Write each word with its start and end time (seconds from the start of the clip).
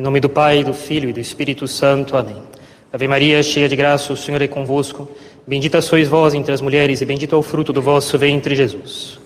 Em 0.00 0.02
nome 0.02 0.18
do 0.18 0.30
Pai, 0.30 0.64
do 0.64 0.72
Filho 0.72 1.10
e 1.10 1.12
do 1.12 1.20
Espírito 1.20 1.68
Santo. 1.68 2.16
Amém. 2.16 2.42
Ave 2.90 3.06
Maria, 3.06 3.42
cheia 3.42 3.68
de 3.68 3.76
graça, 3.76 4.14
o 4.14 4.16
Senhor 4.16 4.40
é 4.40 4.48
convosco. 4.48 5.06
Bendita 5.46 5.82
sois 5.82 6.08
vós 6.08 6.32
entre 6.32 6.54
as 6.54 6.62
mulheres, 6.62 7.02
e 7.02 7.04
bendito 7.04 7.34
é 7.34 7.38
o 7.38 7.42
fruto 7.42 7.70
do 7.70 7.82
vosso 7.82 8.16
ventre, 8.16 8.56
Jesus. 8.56 9.20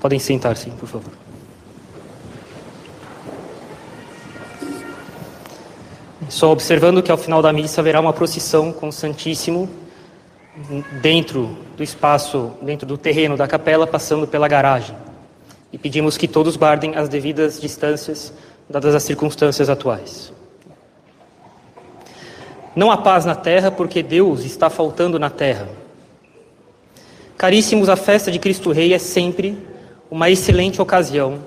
Podem 0.00 0.18
sentar-se, 0.18 0.70
por 0.70 0.88
favor. 0.88 1.12
Só 6.30 6.50
observando 6.50 7.02
que 7.02 7.12
ao 7.12 7.18
final 7.18 7.42
da 7.42 7.52
missa 7.52 7.82
haverá 7.82 8.00
uma 8.00 8.14
procissão 8.14 8.72
com 8.72 8.88
o 8.88 8.92
Santíssimo 8.92 9.68
dentro 11.00 11.56
do 11.76 11.82
espaço, 11.82 12.52
dentro 12.62 12.86
do 12.86 12.98
terreno 12.98 13.36
da 13.36 13.48
capela, 13.48 13.86
passando 13.86 14.26
pela 14.26 14.48
garagem. 14.48 14.96
E 15.72 15.78
pedimos 15.78 16.16
que 16.16 16.28
todos 16.28 16.56
guardem 16.56 16.96
as 16.96 17.08
devidas 17.08 17.60
distâncias, 17.60 18.32
dadas 18.68 18.94
as 18.94 19.02
circunstâncias 19.02 19.68
atuais. 19.68 20.32
Não 22.74 22.90
há 22.90 22.96
paz 22.96 23.24
na 23.24 23.34
terra 23.34 23.70
porque 23.70 24.02
Deus 24.02 24.44
está 24.44 24.70
faltando 24.70 25.18
na 25.18 25.30
terra. 25.30 25.68
Caríssimos, 27.36 27.88
a 27.88 27.96
festa 27.96 28.30
de 28.30 28.38
Cristo 28.38 28.70
Rei 28.70 28.92
é 28.92 28.98
sempre 28.98 29.58
uma 30.10 30.30
excelente 30.30 30.80
ocasião 30.80 31.38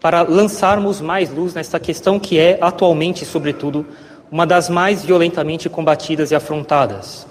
para 0.00 0.22
lançarmos 0.22 1.00
mais 1.00 1.30
luz 1.30 1.54
nesta 1.54 1.78
questão 1.80 2.18
que 2.18 2.38
é, 2.38 2.58
atualmente, 2.60 3.24
sobretudo, 3.24 3.86
uma 4.30 4.46
das 4.46 4.68
mais 4.68 5.04
violentamente 5.04 5.68
combatidas 5.68 6.30
e 6.30 6.34
afrontadas: 6.34 7.26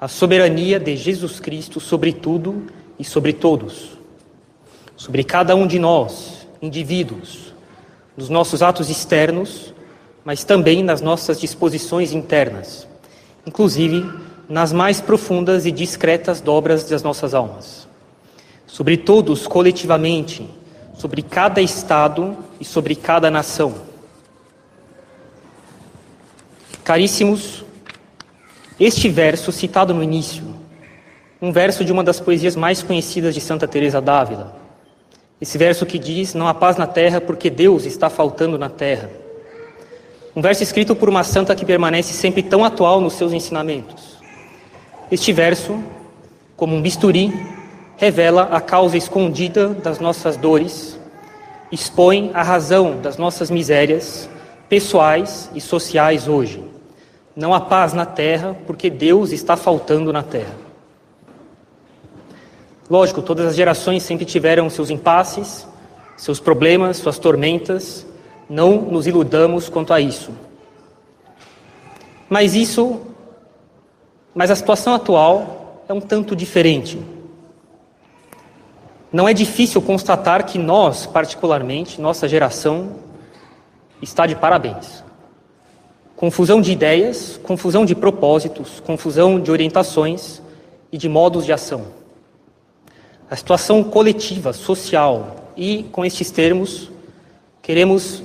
a 0.00 0.06
soberania 0.06 0.78
de 0.78 0.96
Jesus 0.96 1.40
Cristo 1.40 1.80
sobre 1.80 2.12
tudo 2.12 2.66
e 2.98 3.04
sobre 3.04 3.32
todos, 3.32 3.98
sobre 4.96 5.24
cada 5.24 5.56
um 5.56 5.66
de 5.66 5.78
nós, 5.78 6.46
indivíduos, 6.62 7.52
nos 8.16 8.28
nossos 8.28 8.62
atos 8.62 8.90
externos, 8.90 9.74
mas 10.24 10.44
também 10.44 10.82
nas 10.82 11.00
nossas 11.00 11.40
disposições 11.40 12.12
internas, 12.12 12.86
inclusive 13.46 14.08
nas 14.48 14.72
mais 14.72 15.00
profundas 15.00 15.66
e 15.66 15.72
discretas 15.72 16.40
dobras 16.40 16.84
das 16.84 17.02
nossas 17.02 17.34
almas. 17.34 17.86
Sobre 18.66 18.96
todos 18.96 19.46
coletivamente, 19.46 20.48
sobre 20.96 21.22
cada 21.22 21.60
estado 21.60 22.36
e 22.60 22.64
sobre 22.64 22.94
cada 22.94 23.30
nação. 23.30 23.74
Caríssimos, 26.84 27.64
este 28.80 29.08
verso 29.08 29.50
citado 29.50 29.92
no 29.92 30.02
início, 30.02 30.44
um 31.42 31.50
verso 31.50 31.84
de 31.84 31.92
uma 31.92 32.04
das 32.04 32.20
poesias 32.20 32.54
mais 32.54 32.82
conhecidas 32.82 33.34
de 33.34 33.40
Santa 33.40 33.66
Teresa 33.66 34.00
d'Ávila. 34.00 34.56
Esse 35.40 35.58
verso 35.58 35.86
que 35.86 35.98
diz: 35.98 36.34
"Não 36.34 36.46
há 36.46 36.54
paz 36.54 36.76
na 36.76 36.86
terra 36.86 37.20
porque 37.20 37.50
Deus 37.50 37.84
está 37.84 38.08
faltando 38.08 38.58
na 38.58 38.68
terra". 38.68 39.10
Um 40.34 40.40
verso 40.40 40.62
escrito 40.62 40.94
por 40.94 41.08
uma 41.08 41.24
santa 41.24 41.56
que 41.56 41.64
permanece 41.64 42.12
sempre 42.12 42.42
tão 42.42 42.64
atual 42.64 43.00
nos 43.00 43.14
seus 43.14 43.32
ensinamentos. 43.32 44.18
Este 45.10 45.32
verso, 45.32 45.82
como 46.56 46.76
um 46.76 46.82
bisturi, 46.82 47.32
revela 47.96 48.42
a 48.52 48.60
causa 48.60 48.96
escondida 48.96 49.70
das 49.70 49.98
nossas 49.98 50.36
dores, 50.36 50.98
expõe 51.72 52.30
a 52.34 52.42
razão 52.44 53.00
das 53.00 53.16
nossas 53.16 53.50
misérias 53.50 54.30
pessoais 54.68 55.50
e 55.54 55.60
sociais 55.60 56.28
hoje. 56.28 56.67
Não 57.38 57.54
há 57.54 57.60
paz 57.60 57.92
na 57.92 58.04
terra 58.04 58.56
porque 58.66 58.90
Deus 58.90 59.30
está 59.30 59.56
faltando 59.56 60.12
na 60.12 60.24
terra. 60.24 60.56
Lógico, 62.90 63.22
todas 63.22 63.46
as 63.46 63.54
gerações 63.54 64.02
sempre 64.02 64.24
tiveram 64.24 64.68
seus 64.68 64.90
impasses, 64.90 65.64
seus 66.16 66.40
problemas, 66.40 66.96
suas 66.96 67.16
tormentas. 67.16 68.04
Não 68.50 68.82
nos 68.82 69.06
iludamos 69.06 69.68
quanto 69.68 69.92
a 69.92 70.00
isso. 70.00 70.32
Mas 72.28 72.56
isso, 72.56 73.02
mas 74.34 74.50
a 74.50 74.56
situação 74.56 74.92
atual 74.92 75.84
é 75.88 75.92
um 75.92 76.00
tanto 76.00 76.34
diferente. 76.34 77.00
Não 79.12 79.28
é 79.28 79.32
difícil 79.32 79.80
constatar 79.80 80.44
que 80.44 80.58
nós, 80.58 81.06
particularmente, 81.06 82.00
nossa 82.00 82.26
geração, 82.26 82.96
está 84.02 84.26
de 84.26 84.34
parabéns. 84.34 85.06
Confusão 86.18 86.60
de 86.60 86.72
ideias, 86.72 87.38
confusão 87.44 87.84
de 87.84 87.94
propósitos, 87.94 88.80
confusão 88.80 89.38
de 89.38 89.52
orientações 89.52 90.42
e 90.90 90.98
de 90.98 91.08
modos 91.08 91.44
de 91.44 91.52
ação. 91.52 91.86
A 93.30 93.36
situação 93.36 93.84
coletiva, 93.84 94.52
social 94.52 95.52
e, 95.56 95.84
com 95.92 96.04
estes 96.04 96.32
termos, 96.32 96.90
queremos 97.62 98.20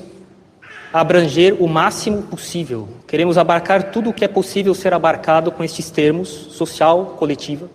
abranger 0.92 1.62
o 1.62 1.68
máximo 1.68 2.24
possível. 2.24 2.88
Queremos 3.06 3.38
abarcar 3.38 3.92
tudo 3.92 4.10
o 4.10 4.14
que 4.14 4.26
é 4.26 4.28
possível 4.28 4.74
ser 4.74 4.92
abarcado 4.92 5.52
com 5.52 5.64
estes 5.64 5.92
termos, 5.92 6.30
social, 6.30 7.16
coletiva, 7.20 7.70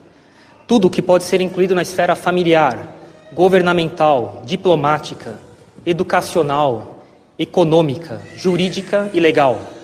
tudo 0.67 0.89
o 0.89 0.91
que 0.91 1.00
pode 1.00 1.23
ser 1.23 1.41
incluído 1.41 1.77
na 1.77 1.83
esfera 1.83 2.17
familiar, 2.17 2.93
governamental, 3.33 4.43
diplomática, 4.45 5.39
educacional, 5.87 7.05
econômica, 7.39 8.21
jurídica 8.35 9.09
e 9.15 9.21
legal. 9.21 9.78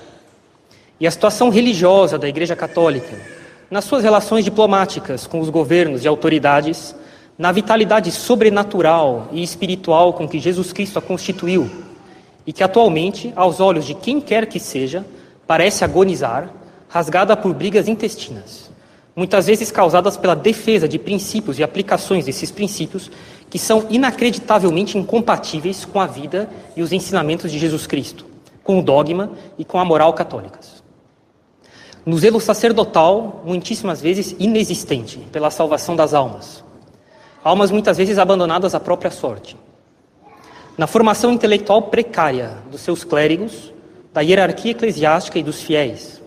E 1.01 1.07
a 1.07 1.11
situação 1.11 1.51
religiosa 1.51 2.17
da 2.17 2.29
Igreja 2.29 2.55
Católica, 2.55 3.19
nas 3.71 3.85
suas 3.85 4.05
relações 4.05 4.45
diplomáticas 4.45 5.27
com 5.27 5.41
os 5.41 5.51
governos 5.51 6.05
e 6.05 6.09
autoridades, 6.09 6.95
na 7.37 7.51
vitalidade 7.51 8.13
sobrenatural 8.13 9.29
e 9.33 9.43
espiritual 9.43 10.13
com 10.13 10.29
que 10.29 10.39
Jesus 10.39 10.73
Cristo 10.73 10.99
a 11.01 11.03
constituiu, 11.03 11.69
e 12.47 12.53
que 12.53 12.63
atualmente, 12.63 13.33
aos 13.35 13.59
olhos 13.59 13.85
de 13.85 13.95
quem 13.95 14.21
quer 14.21 14.47
que 14.47 14.61
seja, 14.61 15.05
parece 15.47 15.83
agonizar, 15.83 16.51
rasgada 16.89 17.37
por 17.37 17.53
brigas 17.53 17.89
intestinas, 17.89 18.71
muitas 19.17 19.49
vezes 19.49 19.73
causadas 19.73 20.17
pela 20.17 20.37
defesa 20.37 20.87
de 20.87 20.97
princípios 20.97 21.59
e 21.59 21.65
aplicações 21.65 22.25
desses 22.25 22.53
princípios 22.53 23.11
que 23.51 23.59
são 23.59 23.87
inacreditavelmente 23.91 24.97
incompatíveis 24.97 25.85
com 25.85 26.01
a 26.01 26.07
vida 26.07 26.49
e 26.77 26.83
os 26.83 26.93
ensinamentos 26.93 27.51
de 27.51 27.59
Jesus 27.59 27.85
Cristo, 27.85 28.25
com 28.63 28.79
o 28.79 28.83
dogma 28.83 29.33
e 29.59 29.65
com 29.65 29.79
a 29.79 29.85
moral 29.85 30.13
católicas. 30.13 30.84
No 32.07 32.19
zelo 32.19 32.39
sacerdotal, 32.39 33.43
muitíssimas 33.47 34.03
vezes 34.03 34.37
inexistente 34.39 35.19
pela 35.33 35.51
salvação 35.51 35.97
das 35.97 36.13
almas. 36.13 36.63
Almas 37.43 37.71
muitas 37.71 37.97
vezes 37.97 38.19
abandonadas 38.19 38.75
à 38.75 38.81
própria 38.81 39.11
sorte. 39.11 39.57
Na 40.77 40.87
formação 40.87 41.33
intelectual 41.33 41.83
precária 41.83 42.59
dos 42.71 42.83
seus 42.83 43.05
clérigos, 43.05 43.73
da 44.13 44.21
hierarquia 44.21 44.73
eclesiástica 44.73 45.39
e 45.39 45.43
dos 45.43 45.63
fiéis. 45.63 46.21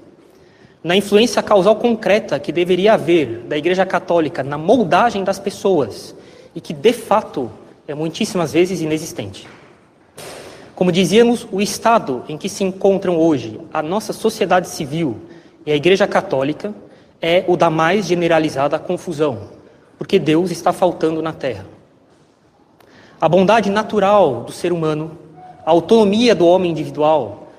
Na 0.83 0.95
influência 0.95 1.43
causal 1.43 1.75
concreta 1.75 2.39
que 2.39 2.51
deveria 2.51 2.94
haver 2.94 3.41
da 3.47 3.57
Igreja 3.57 3.85
Católica 3.85 4.44
na 4.44 4.57
moldagem 4.57 5.23
das 5.23 5.38
pessoas 5.38 6.15
e 6.55 6.61
que, 6.61 6.73
de 6.73 6.94
fato, 6.94 7.51
é 7.88 7.94
muitíssimas 7.94 8.51
vezes 8.51 8.81
inexistente. 8.81 9.47
Como 10.73 10.91
dizíamos, 10.91 11.47
o 11.51 11.61
estado 11.61 12.23
em 12.27 12.38
que 12.38 12.49
se 12.49 12.63
encontram 12.63 13.17
hoje 13.17 13.59
a 13.73 13.83
nossa 13.83 14.11
sociedade 14.11 14.69
civil 14.69 15.17
e 15.67 15.72
a 15.73 15.75
Igreja 15.75 16.07
Católica 16.07 16.73
é 17.22 17.44
o 17.45 17.57
da 17.57 17.69
mais 17.69 18.05
generalizada 18.05 18.79
confusão, 18.79 19.50
porque 19.97 20.17
Deus 20.17 20.50
está 20.50 20.72
faltando 20.72 21.22
na 21.22 21.33
terra. 21.33 21.66
A 23.19 23.28
bondade 23.28 23.69
natural 23.69 24.45
do 24.45 24.51
ser 24.53 24.72
humano, 24.72 25.17
a 25.66 25.69
autonomia 25.69 26.33
do 26.33 26.47
homem 26.47 26.72
individual, 26.72 27.50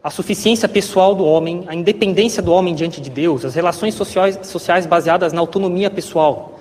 a 0.00 0.10
suficiência 0.10 0.68
pessoal 0.68 1.12
do 1.12 1.24
homem, 1.24 1.64
a 1.66 1.74
independência 1.74 2.40
do 2.40 2.52
homem 2.52 2.72
diante 2.72 3.00
de 3.00 3.10
Deus, 3.10 3.44
as 3.44 3.56
relações 3.56 3.94
sociais, 3.94 4.38
sociais 4.44 4.86
baseadas 4.86 5.32
na 5.32 5.40
autonomia 5.40 5.90
pessoal, 5.90 6.60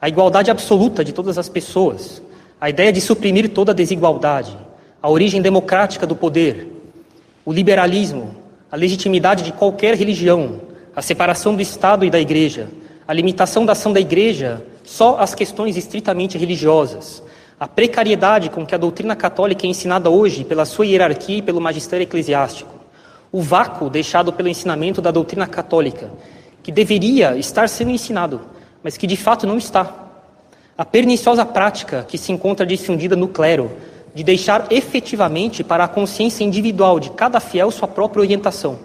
a 0.00 0.08
igualdade 0.08 0.52
absoluta 0.52 1.04
de 1.04 1.12
todas 1.12 1.36
as 1.36 1.48
pessoas, 1.48 2.22
a 2.60 2.70
ideia 2.70 2.92
de 2.92 3.00
suprimir 3.00 3.48
toda 3.48 3.72
a 3.72 3.74
desigualdade, 3.74 4.56
a 5.02 5.10
origem 5.10 5.42
democrática 5.42 6.06
do 6.06 6.14
poder, 6.14 6.68
o 7.44 7.52
liberalismo, 7.52 8.37
a 8.70 8.76
legitimidade 8.76 9.42
de 9.42 9.52
qualquer 9.52 9.94
religião, 9.94 10.60
a 10.94 11.02
separação 11.02 11.54
do 11.54 11.62
Estado 11.62 12.04
e 12.04 12.10
da 12.10 12.20
Igreja, 12.20 12.68
a 13.06 13.12
limitação 13.12 13.64
da 13.64 13.72
ação 13.72 13.92
da 13.92 14.00
Igreja 14.00 14.62
só 14.84 15.18
às 15.18 15.34
questões 15.34 15.76
estritamente 15.76 16.38
religiosas, 16.38 17.22
a 17.58 17.66
precariedade 17.66 18.50
com 18.50 18.64
que 18.64 18.74
a 18.74 18.78
doutrina 18.78 19.16
católica 19.16 19.66
é 19.66 19.70
ensinada 19.70 20.10
hoje 20.10 20.44
pela 20.44 20.64
sua 20.64 20.86
hierarquia 20.86 21.38
e 21.38 21.42
pelo 21.42 21.60
magistério 21.60 22.04
eclesiástico, 22.04 22.74
o 23.30 23.40
vácuo 23.42 23.90
deixado 23.90 24.32
pelo 24.32 24.48
ensinamento 24.48 25.02
da 25.02 25.10
doutrina 25.10 25.46
católica, 25.46 26.10
que 26.62 26.70
deveria 26.70 27.36
estar 27.36 27.68
sendo 27.68 27.90
ensinado 27.90 28.40
mas 28.82 28.96
que 28.96 29.06
de 29.06 29.16
fato 29.16 29.46
não 29.46 29.58
está. 29.58 29.92
A 30.76 30.84
perniciosa 30.84 31.44
prática 31.44 32.04
que 32.06 32.16
se 32.16 32.32
encontra 32.32 32.64
difundida 32.64 33.16
no 33.16 33.28
clero 33.28 33.70
de 34.18 34.24
deixar 34.24 34.66
efetivamente 34.70 35.62
para 35.62 35.84
a 35.84 35.88
consciência 35.88 36.42
individual 36.42 36.98
de 36.98 37.08
cada 37.10 37.38
fiel 37.38 37.70
sua 37.70 37.86
própria 37.86 38.20
orientação. 38.20 38.80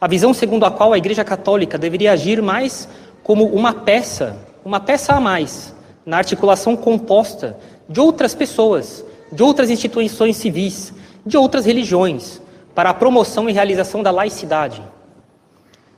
A 0.00 0.06
visão 0.06 0.32
segundo 0.32 0.64
a 0.64 0.70
qual 0.70 0.92
a 0.92 0.96
Igreja 0.96 1.24
Católica 1.24 1.76
deveria 1.76 2.12
agir 2.12 2.40
mais 2.40 2.88
como 3.24 3.46
uma 3.46 3.72
peça, 3.72 4.38
uma 4.64 4.78
peça 4.78 5.12
a 5.12 5.18
mais 5.18 5.74
na 6.06 6.18
articulação 6.18 6.76
composta 6.76 7.58
de 7.88 7.98
outras 7.98 8.32
pessoas, 8.32 9.04
de 9.32 9.42
outras 9.42 9.70
instituições 9.70 10.36
civis, 10.36 10.94
de 11.26 11.36
outras 11.36 11.66
religiões, 11.66 12.40
para 12.76 12.90
a 12.90 12.94
promoção 12.94 13.50
e 13.50 13.52
realização 13.52 14.04
da 14.04 14.12
laicidade. 14.12 14.80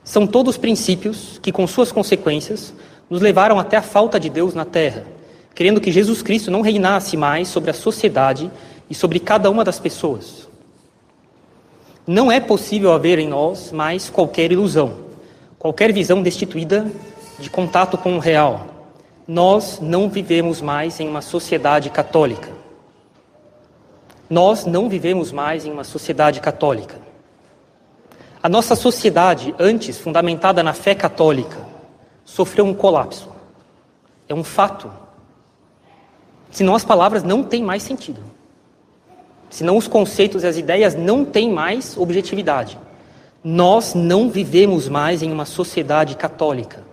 São 0.03 0.25
todos 0.25 0.57
princípios 0.57 1.39
que, 1.43 1.51
com 1.51 1.67
suas 1.67 1.91
consequências, 1.91 2.73
nos 3.07 3.21
levaram 3.21 3.59
até 3.59 3.77
a 3.77 3.83
falta 3.83 4.19
de 4.19 4.31
Deus 4.31 4.55
na 4.55 4.65
terra, 4.65 5.05
querendo 5.57 5.81
que 5.81 5.91
Jesus 5.91 6.21
Cristo 6.21 6.51
não 6.51 6.61
reinasse 6.61 7.17
mais 7.17 7.47
sobre 7.47 7.71
a 7.71 7.73
sociedade 7.73 8.51
e 8.87 8.93
sobre 8.93 9.19
cada 9.19 9.49
uma 9.49 9.63
das 9.63 9.79
pessoas. 9.79 10.47
Não 12.05 12.31
é 12.31 12.39
possível 12.39 12.93
haver 12.93 13.17
em 13.17 13.27
nós 13.27 13.71
mais 13.71 14.07
qualquer 14.07 14.51
ilusão, 14.51 14.93
qualquer 15.57 15.91
visão 15.91 16.21
destituída 16.21 16.85
de 17.39 17.49
contato 17.49 17.97
com 17.97 18.17
o 18.17 18.19
real. 18.19 18.67
Nós 19.27 19.79
não 19.81 20.07
vivemos 20.07 20.61
mais 20.61 20.99
em 20.99 21.07
uma 21.07 21.23
sociedade 21.23 21.89
católica. 21.89 22.51
Nós 24.29 24.63
não 24.63 24.87
vivemos 24.87 25.31
mais 25.31 25.65
em 25.65 25.71
uma 25.71 25.83
sociedade 25.83 26.39
católica. 26.39 27.01
A 28.43 28.47
nossa 28.47 28.75
sociedade, 28.75 29.55
antes 29.57 29.97
fundamentada 29.97 30.61
na 30.61 30.73
fé 30.73 30.93
católica, 30.93 31.57
sofreu 32.23 32.63
um 32.63 32.75
colapso. 32.75 33.31
É 34.29 34.35
um 34.35 34.43
fato. 34.43 35.06
Senão 36.57 36.73
as 36.73 36.83
palavras 36.83 37.21
não 37.21 37.43
têm 37.43 37.63
mais 37.63 37.83
sentido. 37.83 38.19
Senão 39.47 39.77
os 39.77 39.87
conceitos 39.87 40.41
e 40.41 40.47
as 40.47 40.57
ideias 40.57 40.95
não 40.95 41.23
têm 41.23 41.53
mais 41.53 41.95
objetividade. 41.95 42.79
Nós 43.43 43.93
não 43.93 44.27
vivemos 44.27 44.89
mais 44.89 45.21
em 45.21 45.31
uma 45.31 45.45
sociedade 45.45 46.17
católica. 46.17 46.83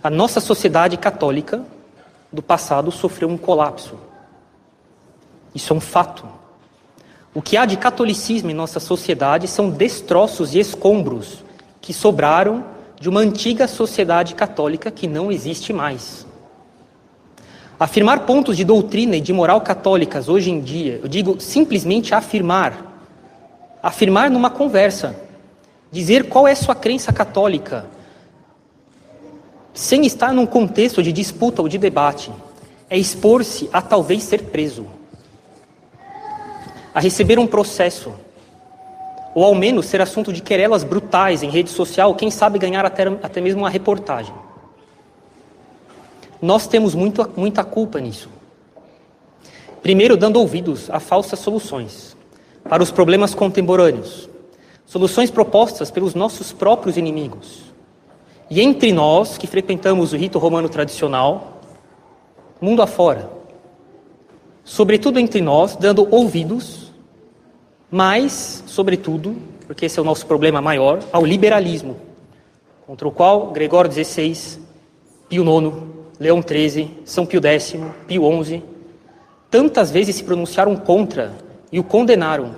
A 0.00 0.08
nossa 0.08 0.38
sociedade 0.38 0.96
católica 0.96 1.64
do 2.32 2.40
passado 2.40 2.92
sofreu 2.92 3.28
um 3.28 3.36
colapso. 3.36 3.98
Isso 5.52 5.72
é 5.72 5.76
um 5.76 5.80
fato. 5.80 6.24
O 7.34 7.42
que 7.42 7.56
há 7.56 7.66
de 7.66 7.76
catolicismo 7.76 8.48
em 8.48 8.54
nossa 8.54 8.78
sociedade 8.78 9.48
são 9.48 9.70
destroços 9.70 10.54
e 10.54 10.60
escombros 10.60 11.42
que 11.80 11.92
sobraram 11.92 12.64
de 13.00 13.08
uma 13.08 13.18
antiga 13.18 13.66
sociedade 13.66 14.36
católica 14.36 14.88
que 14.88 15.08
não 15.08 15.32
existe 15.32 15.72
mais. 15.72 16.27
Afirmar 17.78 18.26
pontos 18.26 18.56
de 18.56 18.64
doutrina 18.64 19.16
e 19.16 19.20
de 19.20 19.32
moral 19.32 19.60
católicas 19.60 20.28
hoje 20.28 20.50
em 20.50 20.60
dia, 20.60 20.98
eu 21.00 21.08
digo 21.08 21.40
simplesmente 21.40 22.12
afirmar. 22.12 22.86
Afirmar 23.80 24.30
numa 24.30 24.50
conversa. 24.50 25.14
Dizer 25.90 26.28
qual 26.28 26.48
é 26.48 26.54
sua 26.54 26.74
crença 26.74 27.12
católica, 27.12 27.86
sem 29.72 30.04
estar 30.04 30.34
num 30.34 30.44
contexto 30.44 31.02
de 31.02 31.12
disputa 31.12 31.62
ou 31.62 31.68
de 31.68 31.78
debate, 31.78 32.32
é 32.90 32.98
expor-se 32.98 33.70
a 33.72 33.80
talvez 33.80 34.24
ser 34.24 34.42
preso, 34.42 34.86
a 36.92 37.00
receber 37.00 37.38
um 37.38 37.46
processo, 37.46 38.12
ou 39.34 39.44
ao 39.44 39.54
menos 39.54 39.86
ser 39.86 40.02
assunto 40.02 40.32
de 40.32 40.42
querelas 40.42 40.82
brutais 40.82 41.42
em 41.42 41.48
rede 41.48 41.70
social, 41.70 42.14
quem 42.16 42.30
sabe 42.30 42.58
ganhar 42.58 42.84
até, 42.84 43.06
até 43.06 43.40
mesmo 43.40 43.62
uma 43.62 43.70
reportagem. 43.70 44.34
Nós 46.40 46.66
temos 46.66 46.94
muita, 46.94 47.28
muita 47.36 47.64
culpa 47.64 48.00
nisso. 48.00 48.28
Primeiro, 49.82 50.16
dando 50.16 50.38
ouvidos 50.38 50.90
a 50.90 51.00
falsas 51.00 51.38
soluções 51.38 52.16
para 52.68 52.82
os 52.82 52.90
problemas 52.90 53.34
contemporâneos, 53.34 54.28
soluções 54.84 55.30
propostas 55.30 55.90
pelos 55.90 56.14
nossos 56.14 56.52
próprios 56.52 56.96
inimigos. 56.96 57.72
E 58.50 58.60
entre 58.60 58.92
nós, 58.92 59.38
que 59.38 59.46
frequentamos 59.46 60.12
o 60.12 60.16
rito 60.16 60.38
romano 60.38 60.68
tradicional, 60.68 61.60
mundo 62.60 62.82
afora, 62.82 63.30
sobretudo 64.64 65.18
entre 65.18 65.40
nós, 65.40 65.76
dando 65.76 66.06
ouvidos, 66.10 66.92
mas, 67.90 68.62
sobretudo, 68.66 69.36
porque 69.66 69.86
esse 69.86 69.98
é 69.98 70.02
o 70.02 70.04
nosso 70.04 70.26
problema 70.26 70.60
maior, 70.60 71.00
ao 71.12 71.24
liberalismo, 71.24 71.96
contra 72.86 73.06
o 73.06 73.12
qual 73.12 73.48
Gregório 73.48 73.92
XVI, 73.92 74.60
Pio 75.28 75.42
IX, 75.44 75.97
Leão 76.18 76.42
XIII, 76.42 77.02
São 77.04 77.24
Pio 77.24 77.40
X, 77.44 77.76
Pio 78.06 78.44
XI, 78.44 78.62
tantas 79.50 79.90
vezes 79.90 80.16
se 80.16 80.24
pronunciaram 80.24 80.76
contra 80.76 81.32
e 81.70 81.78
o 81.78 81.84
condenaram. 81.84 82.54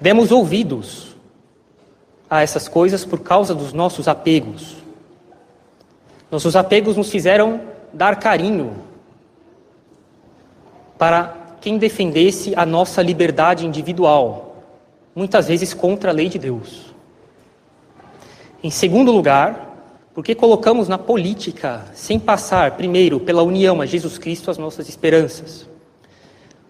Demos 0.00 0.30
ouvidos 0.30 1.16
a 2.30 2.42
essas 2.42 2.68
coisas 2.68 3.04
por 3.04 3.20
causa 3.20 3.54
dos 3.54 3.72
nossos 3.72 4.08
apegos. 4.08 4.76
Nossos 6.30 6.54
apegos 6.56 6.96
nos 6.96 7.10
fizeram 7.10 7.60
dar 7.92 8.16
carinho 8.16 8.76
para 10.96 11.36
quem 11.60 11.78
defendesse 11.78 12.54
a 12.56 12.66
nossa 12.66 13.02
liberdade 13.02 13.66
individual, 13.66 14.56
muitas 15.14 15.48
vezes 15.48 15.72
contra 15.74 16.10
a 16.10 16.14
lei 16.14 16.28
de 16.28 16.38
Deus. 16.38 16.94
Em 18.62 18.70
segundo 18.70 19.12
lugar, 19.12 19.67
porque 20.18 20.34
colocamos 20.34 20.88
na 20.88 20.98
política, 20.98 21.84
sem 21.94 22.18
passar 22.18 22.72
primeiro 22.72 23.20
pela 23.20 23.44
união 23.44 23.80
a 23.80 23.86
Jesus 23.86 24.18
Cristo, 24.18 24.50
as 24.50 24.58
nossas 24.58 24.88
esperanças. 24.88 25.64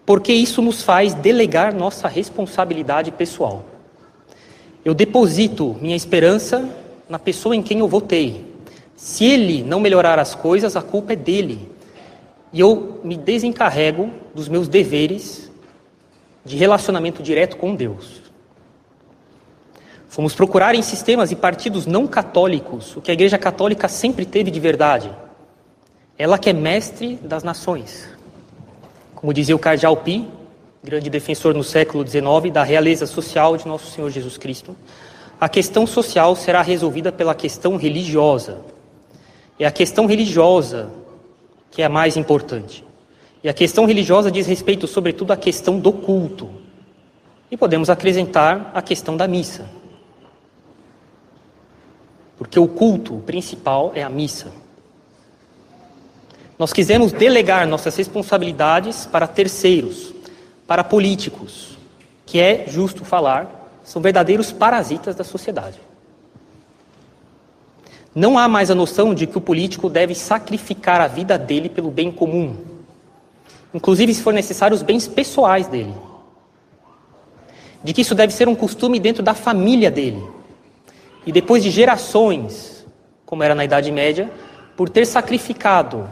Porque 0.05 0.31
isso 0.31 0.61
nos 0.61 0.83
faz 0.83 1.15
delegar 1.15 1.73
nossa 1.73 2.07
responsabilidade 2.07 3.11
pessoal. 3.11 3.65
Eu 4.85 4.93
deposito 4.93 5.75
minha 5.81 5.95
esperança 5.95 6.69
na 7.09 7.17
pessoa 7.17 7.55
em 7.55 7.63
quem 7.63 7.79
eu 7.79 7.87
votei. 7.87 8.45
Se 8.95 9.25
ele 9.25 9.63
não 9.63 9.79
melhorar 9.79 10.19
as 10.19 10.35
coisas, 10.35 10.75
a 10.75 10.83
culpa 10.83 11.13
é 11.13 11.15
dele. 11.15 11.71
E 12.53 12.59
eu 12.59 13.01
me 13.03 13.17
desencarrego 13.17 14.11
dos 14.31 14.47
meus 14.47 14.67
deveres 14.67 15.51
de 16.45 16.55
relacionamento 16.55 17.23
direto 17.23 17.57
com 17.57 17.73
Deus. 17.73 18.28
Fomos 20.09 20.33
procurar 20.33 20.73
em 20.73 20.81
sistemas 20.81 21.31
e 21.31 21.35
partidos 21.35 21.85
não 21.85 22.07
católicos 22.07 22.97
o 22.97 23.01
que 23.01 23.11
a 23.11 23.13
Igreja 23.13 23.37
Católica 23.37 23.87
sempre 23.87 24.25
teve 24.25 24.49
de 24.49 24.59
verdade. 24.59 25.11
Ela 26.17 26.39
que 26.39 26.49
é 26.49 26.53
mestre 26.53 27.15
das 27.21 27.43
nações. 27.43 28.09
Como 29.13 29.31
dizia 29.31 29.55
o 29.55 29.59
Cardeal 29.59 29.95
Pi, 29.97 30.27
grande 30.83 31.11
defensor 31.11 31.53
no 31.53 31.63
século 31.63 32.05
XIX 32.05 32.51
da 32.51 32.63
realeza 32.63 33.05
social 33.05 33.55
de 33.55 33.67
nosso 33.67 33.91
Senhor 33.91 34.09
Jesus 34.09 34.35
Cristo, 34.35 34.75
a 35.39 35.47
questão 35.47 35.85
social 35.85 36.35
será 36.35 36.63
resolvida 36.63 37.11
pela 37.11 37.35
questão 37.35 37.77
religiosa. 37.77 38.57
É 39.59 39.65
a 39.67 39.71
questão 39.71 40.07
religiosa 40.07 40.89
que 41.69 41.83
é 41.83 41.85
a 41.85 41.89
mais 41.89 42.17
importante. 42.17 42.83
E 43.43 43.47
a 43.47 43.53
questão 43.53 43.85
religiosa 43.85 44.31
diz 44.31 44.47
respeito, 44.47 44.87
sobretudo, 44.87 45.31
à 45.31 45.37
questão 45.37 45.79
do 45.79 45.93
culto. 45.93 46.49
E 47.51 47.55
podemos 47.55 47.91
acrescentar 47.91 48.71
a 48.73 48.81
questão 48.81 49.15
da 49.15 49.27
missa. 49.27 49.77
Porque 52.39 52.57
o 52.57 52.67
culto 52.67 53.17
principal 53.25 53.91
é 53.93 54.01
a 54.01 54.09
missa. 54.09 54.51
Nós 56.57 56.73
quisemos 56.73 57.11
delegar 57.11 57.67
nossas 57.67 57.95
responsabilidades 57.95 59.05
para 59.05 59.27
terceiros, 59.27 60.13
para 60.65 60.83
políticos, 60.83 61.77
que 62.25 62.39
é 62.39 62.65
justo 62.67 63.03
falar, 63.03 63.69
são 63.83 64.01
verdadeiros 64.01 64.51
parasitas 64.51 65.15
da 65.15 65.23
sociedade. 65.23 65.79
Não 68.15 68.37
há 68.37 68.47
mais 68.47 68.71
a 68.71 68.75
noção 68.75 69.13
de 69.13 69.27
que 69.27 69.37
o 69.37 69.41
político 69.41 69.89
deve 69.89 70.15
sacrificar 70.15 71.01
a 71.01 71.07
vida 71.07 71.37
dele 71.37 71.69
pelo 71.69 71.91
bem 71.91 72.11
comum, 72.11 72.55
inclusive 73.73 74.13
se 74.13 74.23
for 74.23 74.33
necessário 74.33 74.75
os 74.75 74.81
bens 74.81 75.07
pessoais 75.07 75.67
dele. 75.67 75.93
De 77.83 77.93
que 77.93 78.01
isso 78.01 78.15
deve 78.15 78.33
ser 78.33 78.47
um 78.47 78.55
costume 78.55 78.99
dentro 78.99 79.21
da 79.23 79.33
família 79.33 79.91
dele. 79.91 80.38
E 81.25 81.31
depois 81.31 81.63
de 81.63 81.69
gerações, 81.69 82.85
como 83.25 83.43
era 83.43 83.53
na 83.53 83.65
Idade 83.65 83.91
Média, 83.91 84.31
por 84.75 84.89
ter 84.89 85.05
sacrificado 85.05 86.09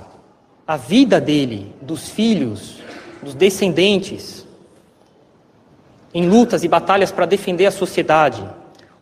a 0.68 0.76
vida 0.76 1.22
dele, 1.22 1.74
dos 1.82 2.10
filhos, 2.10 2.80
dos 3.24 3.34
descendentes, 3.34 4.46
em 6.14 6.28
lutas 6.28 6.64
e 6.64 6.68
batalhas 6.68 7.12
para 7.12 7.26
defender 7.26 7.66
a 7.66 7.72
sociedade, 7.72 8.44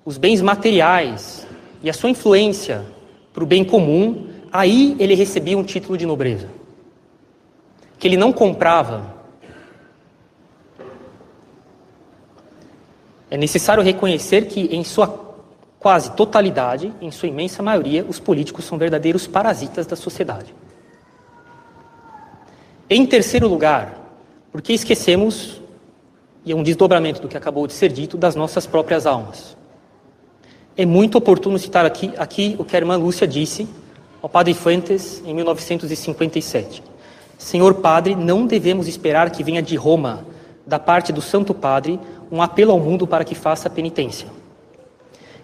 os 0.03 0.17
bens 0.17 0.41
materiais 0.41 1.47
e 1.81 1.89
a 1.89 1.93
sua 1.93 2.09
influência 2.09 2.85
para 3.33 3.43
o 3.43 3.47
bem 3.47 3.65
comum, 3.65 4.27
aí 4.51 4.95
ele 4.99 5.15
recebia 5.15 5.57
um 5.57 5.63
título 5.63 5.97
de 5.97 6.05
nobreza. 6.05 6.47
Que 7.97 8.07
ele 8.07 8.17
não 8.17 8.31
comprava. 8.31 9.15
É 13.29 13.35
necessário 13.37 13.83
reconhecer 13.83 14.47
que, 14.47 14.61
em 14.73 14.83
sua 14.83 15.24
quase 15.85 16.09
totalidade, 16.13 16.91
em 16.99 17.11
sua 17.11 17.29
imensa 17.29 17.61
maioria, 17.61 18.03
os 18.09 18.19
políticos 18.19 18.65
são 18.65 18.75
verdadeiros 18.75 19.27
parasitas 19.27 19.85
da 19.85 19.95
sociedade. 19.95 20.51
Em 22.89 23.05
terceiro 23.05 23.47
lugar, 23.47 23.95
porque 24.51 24.73
esquecemos 24.73 25.61
e 26.43 26.51
é 26.51 26.55
um 26.55 26.63
desdobramento 26.63 27.21
do 27.21 27.27
que 27.27 27.37
acabou 27.37 27.67
de 27.67 27.73
ser 27.73 27.91
dito 27.91 28.17
das 28.17 28.35
nossas 28.35 28.65
próprias 28.65 29.05
almas. 29.05 29.55
É 30.75 30.87
muito 30.87 31.19
oportuno 31.19 31.59
citar 31.59 31.85
aqui, 31.85 32.11
aqui 32.17 32.55
o 32.57 32.65
que 32.65 32.75
a 32.75 32.79
irmã 32.79 32.97
Lúcia 32.97 33.27
disse 33.27 33.69
ao 34.23 34.27
Padre 34.27 34.55
Fuentes 34.55 35.21
em 35.23 35.35
1957. 35.35 36.81
Senhor 37.37 37.75
Padre, 37.75 38.15
não 38.15 38.47
devemos 38.47 38.87
esperar 38.87 39.29
que 39.29 39.43
venha 39.43 39.61
de 39.61 39.75
Roma, 39.75 40.25
da 40.65 40.79
parte 40.79 41.13
do 41.13 41.21
Santo 41.21 41.53
Padre, 41.53 41.99
um 42.31 42.41
apelo 42.41 42.71
ao 42.71 42.79
mundo 42.79 43.05
para 43.05 43.23
que 43.23 43.35
faça 43.35 43.69
penitência. 43.69 44.34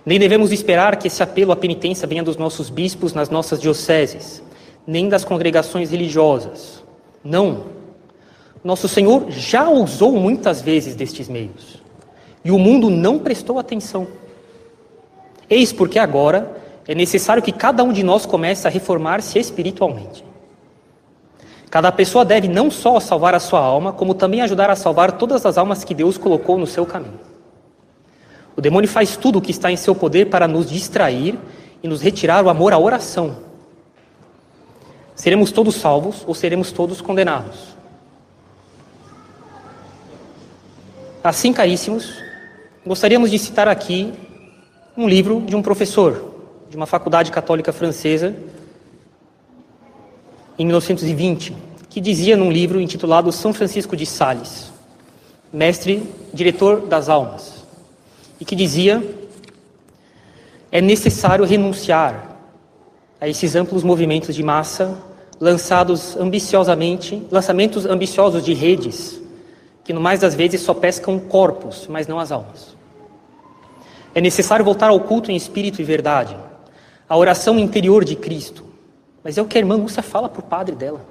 Nem 0.06 0.18
devemos 0.18 0.52
esperar 0.52 0.96
que 0.96 1.08
esse 1.08 1.22
apelo 1.22 1.52
à 1.52 1.56
penitência 1.56 2.08
venha 2.08 2.24
dos 2.24 2.38
nossos 2.38 2.70
bispos 2.70 3.14
nas 3.14 3.30
nossas 3.30 3.62
dioceses, 3.62 4.44
nem 4.86 5.08
das 5.08 5.24
congregações 5.24 5.92
religiosas. 5.92 6.84
Não. 7.24 7.66
Nosso 8.64 8.88
Senhor 8.88 9.30
já 9.30 9.70
usou 9.70 10.14
muitas 10.14 10.62
vezes 10.62 10.96
destes 10.96 11.30
meios. 11.30 11.82
E 12.44 12.52
o 12.52 12.58
mundo 12.58 12.90
não 12.90 13.20
prestou 13.20 13.60
atenção. 13.60 14.08
Eis 15.50 15.72
porque 15.72 16.00
agora 16.00 16.58
é 16.88 16.96
necessário 16.96 17.44
que 17.44 17.52
cada 17.52 17.84
um 17.84 17.94
de 17.94 18.02
nós 18.02 18.26
comece 18.26 18.68
a 18.68 18.72
reformar-se 18.72 19.38
espiritualmente. 19.38 20.26
Cada 21.70 21.92
pessoa 21.92 22.26
deve 22.26 22.48
não 22.48 22.70
só 22.70 23.00
salvar 23.00 23.34
a 23.34 23.40
sua 23.40 23.60
alma, 23.60 23.94
como 23.94 24.14
também 24.14 24.42
ajudar 24.42 24.70
a 24.70 24.76
salvar 24.76 25.14
todas 25.14 25.46
as 25.46 25.58
almas 25.58 25.84
que 25.84 25.94
Deus 25.94 26.18
colocou 26.18 26.58
no 26.58 26.68
seu 26.68 26.86
caminho. 26.86 27.31
O 28.56 28.62
demônio 28.62 28.90
faz 28.90 29.16
tudo 29.16 29.40
o 29.40 29.42
que 29.42 29.52
está 29.52 29.72
em 29.72 29.78
seu 29.78 29.96
poder 29.96 30.30
para 30.30 30.48
nos 30.48 30.70
distrair 30.70 31.38
e 31.82 31.88
nos 31.88 32.02
retirar 32.02 32.44
o 32.44 32.50
amor 32.50 32.74
à 32.74 32.80
oração. 32.80 33.38
Seremos 35.16 35.52
todos 35.52 35.76
salvos 35.76 36.24
ou 36.26 36.34
seremos 36.34 36.72
todos 36.72 37.02
condenados? 37.02 37.76
Assim, 41.24 41.54
caríssimos, 41.54 42.16
gostaríamos 42.86 43.30
de 43.30 43.38
citar 43.38 43.68
aqui 43.68 44.12
um 44.98 45.08
livro 45.08 45.42
de 45.42 45.56
um 45.56 45.62
professor 45.62 46.32
de 46.72 46.78
uma 46.78 46.86
faculdade 46.86 47.32
católica 47.32 47.74
francesa 47.74 48.34
em 50.58 50.66
1920, 50.66 51.54
que 51.90 52.00
dizia 52.00 52.38
num 52.38 52.50
livro 52.50 52.80
intitulado 52.80 53.30
São 53.32 53.54
Francisco 53.54 53.96
de 53.96 54.06
Sales, 54.06 54.72
mestre, 55.52 56.02
diretor 56.34 56.88
das 56.88 57.10
almas, 57.10 57.61
e 58.42 58.46
que 58.46 58.56
dizia: 58.56 59.02
é 60.72 60.82
necessário 60.82 61.46
renunciar 61.46 62.38
a 63.22 63.30
esses 63.30 63.56
amplos 63.56 63.84
movimentos 63.84 64.36
de 64.36 64.42
massa 64.42 64.98
lançados 65.40 66.16
ambiciosamente, 66.18 67.26
lançamentos 67.32 67.86
ambiciosos 67.86 68.44
de 68.44 68.54
redes, 68.54 69.20
que 69.84 69.94
no 69.94 70.02
mais 70.02 70.20
das 70.20 70.36
vezes 70.36 70.62
só 70.62 70.74
pescam 70.74 71.20
corpos, 71.20 71.88
mas 71.88 72.08
não 72.08 72.20
as 72.20 72.32
almas. 72.32 72.76
É 74.14 74.22
necessário 74.22 74.66
voltar 74.66 74.90
ao 74.90 75.00
culto 75.00 75.32
em 75.32 75.36
espírito 75.36 75.82
e 75.82 75.84
verdade, 75.84 76.36
a 77.08 77.18
oração 77.18 77.58
interior 77.58 78.04
de 78.04 78.16
Cristo. 78.16 78.66
Mas 79.24 79.38
é 79.38 79.42
o 79.42 79.46
que 79.46 79.58
a 79.58 79.62
irmã 79.62 79.76
Lúcia 79.76 80.04
fala 80.04 80.30
para 80.30 80.42
o 80.42 80.44
padre 80.44 80.76
dela. 80.76 81.04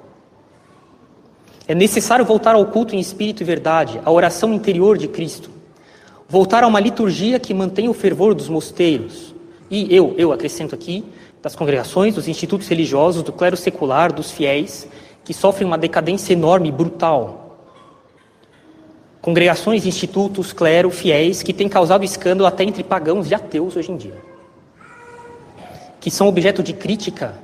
É 1.67 1.75
necessário 1.75 2.23
voltar 2.23 2.55
ao 2.55 2.65
culto 2.65 2.95
em 2.95 2.99
espírito 2.99 3.41
e 3.41 3.45
verdade, 3.45 3.99
a 4.03 4.11
oração 4.11 4.53
interior 4.53 4.97
de 4.97 5.07
Cristo. 5.07 5.49
Voltar 6.31 6.63
a 6.63 6.67
uma 6.67 6.79
liturgia 6.79 7.37
que 7.39 7.53
mantenha 7.53 7.91
o 7.91 7.93
fervor 7.93 8.33
dos 8.33 8.47
mosteiros. 8.47 9.35
E 9.69 9.93
eu, 9.93 10.15
eu 10.17 10.31
acrescento 10.31 10.73
aqui, 10.73 11.03
das 11.41 11.57
congregações, 11.57 12.15
dos 12.15 12.29
institutos 12.29 12.69
religiosos, 12.69 13.21
do 13.21 13.33
clero 13.33 13.57
secular, 13.57 14.13
dos 14.13 14.31
fiéis, 14.31 14.87
que 15.25 15.33
sofrem 15.33 15.67
uma 15.67 15.77
decadência 15.77 16.31
enorme 16.31 16.69
e 16.69 16.71
brutal, 16.71 17.41
Congregações, 19.21 19.85
institutos, 19.85 20.51
clero, 20.51 20.89
fiéis, 20.89 21.43
que 21.43 21.53
têm 21.53 21.69
causado 21.69 22.03
escândalo 22.03 22.47
até 22.47 22.63
entre 22.63 22.83
pagãos 22.83 23.29
e 23.29 23.35
ateus 23.35 23.75
hoje 23.75 23.91
em 23.91 23.97
dia. 23.97 24.17
Que 25.99 26.09
são 26.09 26.27
objeto 26.27 26.63
de 26.63 26.73
crítica 26.73 27.37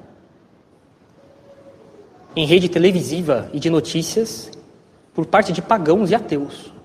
em 2.35 2.45
rede 2.45 2.67
televisiva 2.67 3.49
e 3.53 3.59
de 3.59 3.69
notícias 3.69 4.49
por 5.13 5.27
parte 5.27 5.53
de 5.53 5.61
pagãos 5.61 6.09
e 6.09 6.15
ateus. 6.15 6.76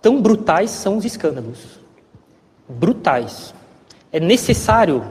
Tão 0.00 0.20
brutais 0.20 0.70
são 0.70 0.96
os 0.96 1.04
escândalos. 1.04 1.80
Brutais. 2.68 3.54
É 4.12 4.18
necessário, 4.18 5.04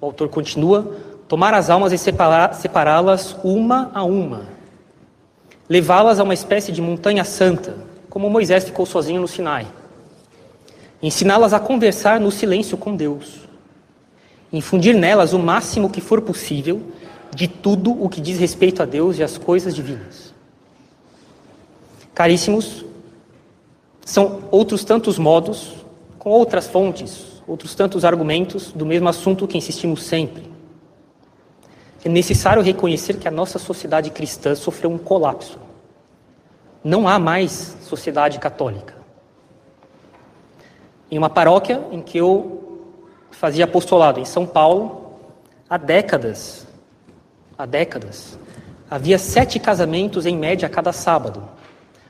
o 0.00 0.06
autor 0.06 0.28
continua, 0.28 0.96
tomar 1.28 1.54
as 1.54 1.70
almas 1.70 1.92
e 1.92 1.98
separá-las 1.98 3.36
uma 3.42 3.90
a 3.94 4.02
uma 4.04 4.60
levá-las 5.70 6.18
a 6.18 6.24
uma 6.24 6.34
espécie 6.34 6.72
de 6.72 6.82
montanha 6.82 7.22
santa, 7.22 7.76
como 8.10 8.28
Moisés 8.28 8.64
ficou 8.64 8.84
sozinho 8.84 9.20
no 9.20 9.28
Sinai. 9.28 9.68
Ensiná-las 11.00 11.52
a 11.52 11.60
conversar 11.60 12.18
no 12.18 12.32
silêncio 12.32 12.76
com 12.76 12.96
Deus. 12.96 13.48
Infundir 14.52 14.96
nelas 14.96 15.32
o 15.32 15.38
máximo 15.38 15.88
que 15.88 16.00
for 16.00 16.20
possível 16.20 16.82
de 17.32 17.46
tudo 17.46 17.92
o 18.02 18.08
que 18.08 18.20
diz 18.20 18.36
respeito 18.36 18.82
a 18.82 18.84
Deus 18.84 19.16
e 19.16 19.22
às 19.22 19.38
coisas 19.38 19.72
divinas. 19.72 20.34
Caríssimos, 22.12 22.84
são 24.10 24.42
outros 24.50 24.82
tantos 24.82 25.18
modos, 25.18 25.72
com 26.18 26.30
outras 26.30 26.66
fontes, 26.66 27.40
outros 27.46 27.76
tantos 27.76 28.04
argumentos 28.04 28.72
do 28.72 28.84
mesmo 28.84 29.08
assunto 29.08 29.46
que 29.46 29.56
insistimos 29.56 30.02
sempre. 30.02 30.50
É 32.04 32.08
necessário 32.08 32.60
reconhecer 32.60 33.18
que 33.18 33.28
a 33.28 33.30
nossa 33.30 33.56
sociedade 33.56 34.10
cristã 34.10 34.56
sofreu 34.56 34.90
um 34.90 34.98
colapso. 34.98 35.60
Não 36.82 37.06
há 37.06 37.20
mais 37.20 37.76
sociedade 37.82 38.40
católica. 38.40 38.96
Em 41.08 41.16
uma 41.16 41.30
paróquia 41.30 41.80
em 41.92 42.02
que 42.02 42.18
eu 42.18 42.88
fazia 43.30 43.64
apostolado 43.64 44.18
em 44.18 44.24
São 44.24 44.44
Paulo, 44.44 45.20
há 45.68 45.76
décadas, 45.76 46.66
há 47.56 47.64
décadas, 47.64 48.36
havia 48.90 49.20
sete 49.20 49.60
casamentos 49.60 50.26
em 50.26 50.36
média 50.36 50.66
a 50.66 50.70
cada 50.70 50.92
sábado. 50.92 51.48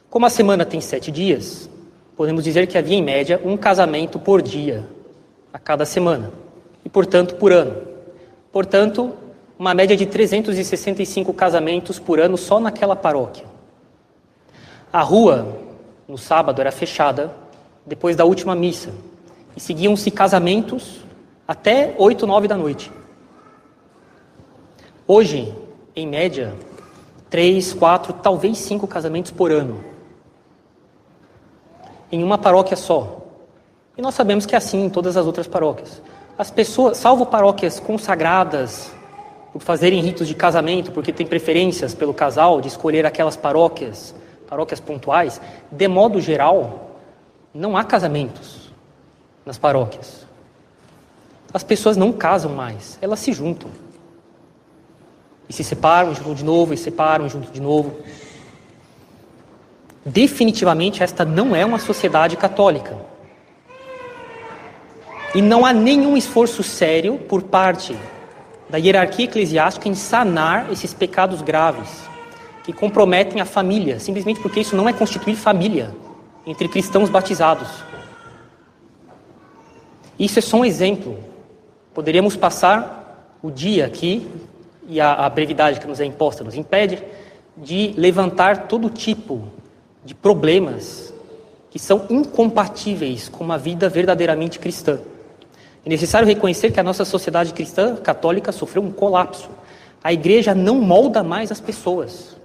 Como 0.08 0.24
a 0.24 0.30
semana 0.30 0.64
tem 0.64 0.80
sete 0.80 1.10
dias, 1.10 1.68
podemos 2.20 2.44
dizer 2.44 2.66
que 2.66 2.76
havia 2.76 2.98
em 2.98 3.02
média 3.02 3.40
um 3.42 3.56
casamento 3.56 4.18
por 4.18 4.42
dia 4.42 4.86
a 5.50 5.58
cada 5.58 5.86
semana 5.86 6.30
e, 6.84 6.88
portanto, 6.90 7.36
por 7.36 7.50
ano. 7.50 7.80
Portanto, 8.52 9.14
uma 9.58 9.72
média 9.72 9.96
de 9.96 10.04
365 10.04 11.32
casamentos 11.32 11.98
por 11.98 12.20
ano 12.20 12.36
só 12.36 12.60
naquela 12.60 12.94
paróquia. 12.94 13.46
A 14.92 15.00
rua, 15.00 15.56
no 16.06 16.18
sábado, 16.18 16.60
era 16.60 16.70
fechada 16.70 17.34
depois 17.86 18.14
da 18.16 18.26
última 18.26 18.54
missa 18.54 18.90
e 19.56 19.60
seguiam-se 19.60 20.10
casamentos 20.10 21.00
até 21.48 21.94
8, 21.96 22.26
9 22.26 22.46
da 22.46 22.54
noite. 22.54 22.92
Hoje, 25.06 25.54
em 25.96 26.06
média, 26.06 26.52
três, 27.30 27.72
quatro, 27.72 28.12
talvez 28.12 28.58
cinco 28.58 28.86
casamentos 28.86 29.30
por 29.30 29.50
ano. 29.50 29.89
Em 32.10 32.22
uma 32.22 32.38
paróquia 32.38 32.76
só. 32.76 33.18
E 33.96 34.02
nós 34.02 34.14
sabemos 34.14 34.46
que 34.46 34.54
é 34.54 34.58
assim 34.58 34.84
em 34.84 34.90
todas 34.90 35.16
as 35.16 35.26
outras 35.26 35.46
paróquias. 35.46 36.02
As 36.38 36.50
pessoas, 36.50 36.96
salvo 36.96 37.26
paróquias 37.26 37.78
consagradas, 37.78 38.92
por 39.52 39.60
fazerem 39.60 40.00
ritos 40.00 40.28
de 40.28 40.34
casamento, 40.34 40.92
porque 40.92 41.12
tem 41.12 41.26
preferências 41.26 41.94
pelo 41.94 42.14
casal 42.14 42.60
de 42.60 42.68
escolher 42.68 43.04
aquelas 43.04 43.36
paróquias, 43.36 44.14
paróquias 44.48 44.80
pontuais, 44.80 45.40
de 45.70 45.88
modo 45.88 46.20
geral, 46.20 46.98
não 47.52 47.76
há 47.76 47.84
casamentos 47.84 48.70
nas 49.44 49.58
paróquias. 49.58 50.26
As 51.52 51.64
pessoas 51.64 51.96
não 51.96 52.12
casam 52.12 52.52
mais, 52.52 52.96
elas 53.02 53.18
se 53.18 53.32
juntam. 53.32 53.70
E 55.48 55.52
se 55.52 55.64
separam, 55.64 56.14
juntam 56.14 56.34
de 56.34 56.44
novo, 56.44 56.72
e 56.72 56.76
se 56.76 56.84
separam, 56.84 57.28
juntam 57.28 57.50
de 57.50 57.60
novo. 57.60 57.96
Definitivamente, 60.04 61.02
esta 61.02 61.24
não 61.24 61.54
é 61.54 61.64
uma 61.64 61.78
sociedade 61.78 62.36
católica. 62.36 62.96
E 65.34 65.42
não 65.42 65.64
há 65.64 65.72
nenhum 65.72 66.16
esforço 66.16 66.62
sério 66.62 67.18
por 67.18 67.42
parte 67.42 67.96
da 68.68 68.78
hierarquia 68.78 69.26
eclesiástica 69.26 69.88
em 69.88 69.94
sanar 69.94 70.72
esses 70.72 70.94
pecados 70.94 71.42
graves 71.42 71.88
que 72.64 72.72
comprometem 72.72 73.40
a 73.40 73.44
família, 73.44 74.00
simplesmente 74.00 74.40
porque 74.40 74.60
isso 74.60 74.74
não 74.74 74.88
é 74.88 74.92
constituir 74.92 75.36
família 75.36 75.94
entre 76.46 76.68
cristãos 76.68 77.10
batizados. 77.10 77.68
Isso 80.18 80.38
é 80.38 80.42
só 80.42 80.58
um 80.58 80.64
exemplo. 80.64 81.18
Poderíamos 81.92 82.36
passar 82.36 83.36
o 83.42 83.50
dia 83.50 83.86
aqui, 83.86 84.28
e 84.88 85.00
a, 85.00 85.12
a 85.12 85.28
brevidade 85.28 85.78
que 85.78 85.86
nos 85.86 86.00
é 86.00 86.04
imposta 86.04 86.42
nos 86.42 86.54
impede, 86.54 87.02
de 87.56 87.94
levantar 87.96 88.66
todo 88.66 88.90
tipo 88.90 89.59
de 90.04 90.14
problemas 90.14 91.12
que 91.70 91.78
são 91.78 92.06
incompatíveis 92.10 93.28
com 93.28 93.44
uma 93.44 93.56
vida 93.56 93.88
verdadeiramente 93.88 94.58
cristã. 94.58 95.00
É 95.84 95.88
necessário 95.88 96.26
reconhecer 96.26 96.72
que 96.72 96.80
a 96.80 96.82
nossa 96.82 97.04
sociedade 97.04 97.52
cristã 97.54 97.96
católica 97.96 98.52
sofreu 98.52 98.82
um 98.82 98.90
colapso. 98.90 99.48
A 100.02 100.12
igreja 100.12 100.54
não 100.54 100.80
molda 100.80 101.22
mais 101.22 101.52
as 101.52 101.60
pessoas. 101.60 102.36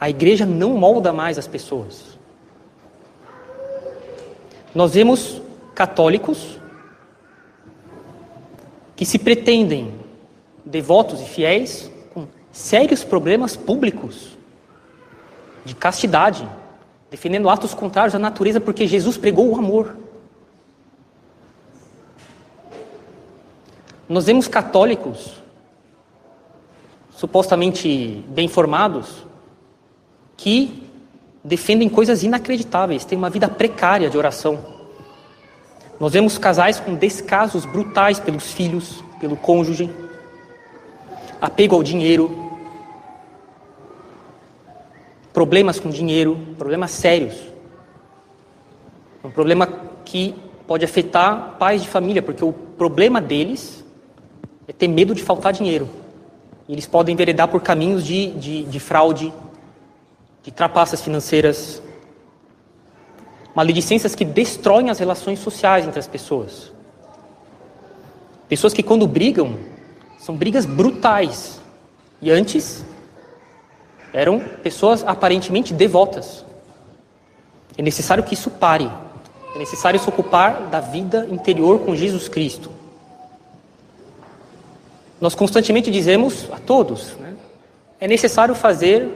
A 0.00 0.08
igreja 0.08 0.46
não 0.46 0.70
molda 0.70 1.12
mais 1.12 1.38
as 1.38 1.46
pessoas. 1.46 2.18
Nós 4.74 4.94
vemos 4.94 5.42
católicos 5.74 6.58
que 8.96 9.04
se 9.04 9.18
pretendem 9.18 9.94
devotos 10.64 11.20
e 11.20 11.24
fiéis 11.24 11.90
com 12.14 12.26
sérios 12.52 13.04
problemas 13.04 13.56
públicos 13.56 14.39
de 15.64 15.74
castidade, 15.74 16.48
defendendo 17.10 17.48
atos 17.48 17.74
contrários 17.74 18.14
à 18.14 18.18
natureza 18.18 18.60
porque 18.60 18.86
Jesus 18.86 19.16
pregou 19.16 19.50
o 19.50 19.56
amor. 19.56 19.96
Nós 24.08 24.26
vemos 24.26 24.48
católicos 24.48 25.40
supostamente 27.12 28.24
bem 28.28 28.48
formados 28.48 29.26
que 30.36 30.90
defendem 31.44 31.88
coisas 31.88 32.22
inacreditáveis, 32.22 33.04
têm 33.04 33.16
uma 33.16 33.30
vida 33.30 33.48
precária 33.48 34.08
de 34.08 34.16
oração. 34.16 34.58
Nós 36.00 36.12
vemos 36.12 36.38
casais 36.38 36.80
com 36.80 36.94
descasos 36.94 37.66
brutais 37.66 38.18
pelos 38.18 38.52
filhos, 38.52 39.04
pelo 39.20 39.36
cônjuge, 39.36 39.90
apego 41.40 41.76
ao 41.76 41.82
dinheiro, 41.82 42.49
problemas 45.32 45.78
com 45.78 45.90
dinheiro, 45.90 46.38
problemas 46.58 46.90
sérios. 46.90 47.34
Um 49.22 49.30
problema 49.30 49.66
que 50.04 50.34
pode 50.66 50.84
afetar 50.84 51.56
pais 51.58 51.82
de 51.82 51.88
família, 51.88 52.22
porque 52.22 52.44
o 52.44 52.52
problema 52.52 53.20
deles 53.20 53.84
é 54.66 54.72
ter 54.72 54.88
medo 54.88 55.14
de 55.14 55.22
faltar 55.22 55.52
dinheiro. 55.52 55.88
E 56.68 56.72
eles 56.72 56.86
podem 56.86 57.12
enveredar 57.12 57.48
por 57.48 57.60
caminhos 57.60 58.04
de, 58.04 58.30
de, 58.30 58.62
de 58.62 58.80
fraude, 58.80 59.32
de 60.42 60.50
trapaças 60.50 61.02
financeiras, 61.02 61.82
maledicências 63.54 64.14
que 64.14 64.24
destroem 64.24 64.90
as 64.90 64.98
relações 64.98 65.40
sociais 65.40 65.86
entre 65.86 65.98
as 65.98 66.06
pessoas. 66.06 66.72
Pessoas 68.48 68.72
que, 68.72 68.82
quando 68.82 69.06
brigam, 69.06 69.56
são 70.18 70.36
brigas 70.36 70.64
brutais. 70.64 71.60
E 72.22 72.30
antes, 72.30 72.84
eram 74.12 74.40
pessoas 74.40 75.04
aparentemente 75.04 75.72
devotas. 75.72 76.44
É 77.76 77.82
necessário 77.82 78.24
que 78.24 78.34
isso 78.34 78.50
pare. 78.50 78.90
É 79.54 79.58
necessário 79.58 79.98
se 79.98 80.08
ocupar 80.08 80.68
da 80.68 80.80
vida 80.80 81.26
interior 81.30 81.80
com 81.80 81.96
Jesus 81.96 82.28
Cristo. 82.28 82.70
Nós 85.20 85.34
constantemente 85.34 85.90
dizemos 85.90 86.48
a 86.52 86.58
todos: 86.58 87.16
né, 87.18 87.34
é 88.00 88.08
necessário 88.08 88.54
fazer 88.54 89.08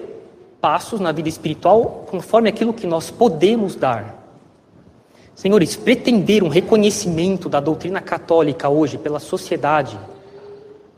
passos 0.61 1.01
na 1.01 1.13
vida 1.13 1.29
espiritual 1.29 2.07
conforme 2.11 2.49
aquilo 2.49 2.73
que 2.73 2.87
nós 2.87 3.11
podemos 3.11 3.75
dar. 3.75 4.23
Senhores, 5.35 5.75
pretender 5.77 6.43
um 6.43 6.49
reconhecimento 6.49 7.49
da 7.49 7.61
doutrina 7.61 8.01
católica 8.01 8.69
hoje 8.69 8.97
pela 8.97 9.19
sociedade 9.19 9.99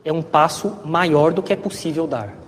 é 0.04 0.12
um 0.12 0.22
passo 0.22 0.76
maior 0.84 1.32
do 1.32 1.42
que 1.42 1.52
é 1.52 1.56
possível 1.56 2.06
dar. 2.06 2.45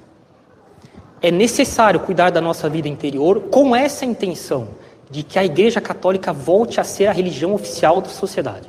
É 1.21 1.31
necessário 1.31 2.01
cuidar 2.01 2.31
da 2.31 2.41
nossa 2.41 2.69
vida 2.69 2.89
interior 2.89 3.43
com 3.51 3.75
essa 3.75 4.05
intenção 4.05 4.69
de 5.11 5.23
que 5.23 5.39
a 5.39 5.45
Igreja 5.45 5.81
Católica 5.81 6.33
volte 6.33 6.81
a 6.81 6.85
ser 6.85 7.07
a 7.07 7.13
religião 7.13 7.55
oficial 7.55 8.01
da 8.01 8.09
sociedade. 8.09 8.69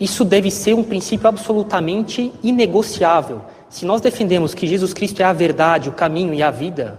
Isso 0.00 0.24
deve 0.24 0.50
ser 0.50 0.74
um 0.74 0.84
princípio 0.84 1.28
absolutamente 1.28 2.32
inegociável. 2.42 3.42
Se 3.68 3.84
nós 3.84 4.00
defendemos 4.00 4.54
que 4.54 4.66
Jesus 4.66 4.94
Cristo 4.94 5.20
é 5.20 5.24
a 5.24 5.32
verdade, 5.32 5.88
o 5.88 5.92
caminho 5.92 6.32
e 6.32 6.42
a 6.42 6.50
vida, 6.50 6.98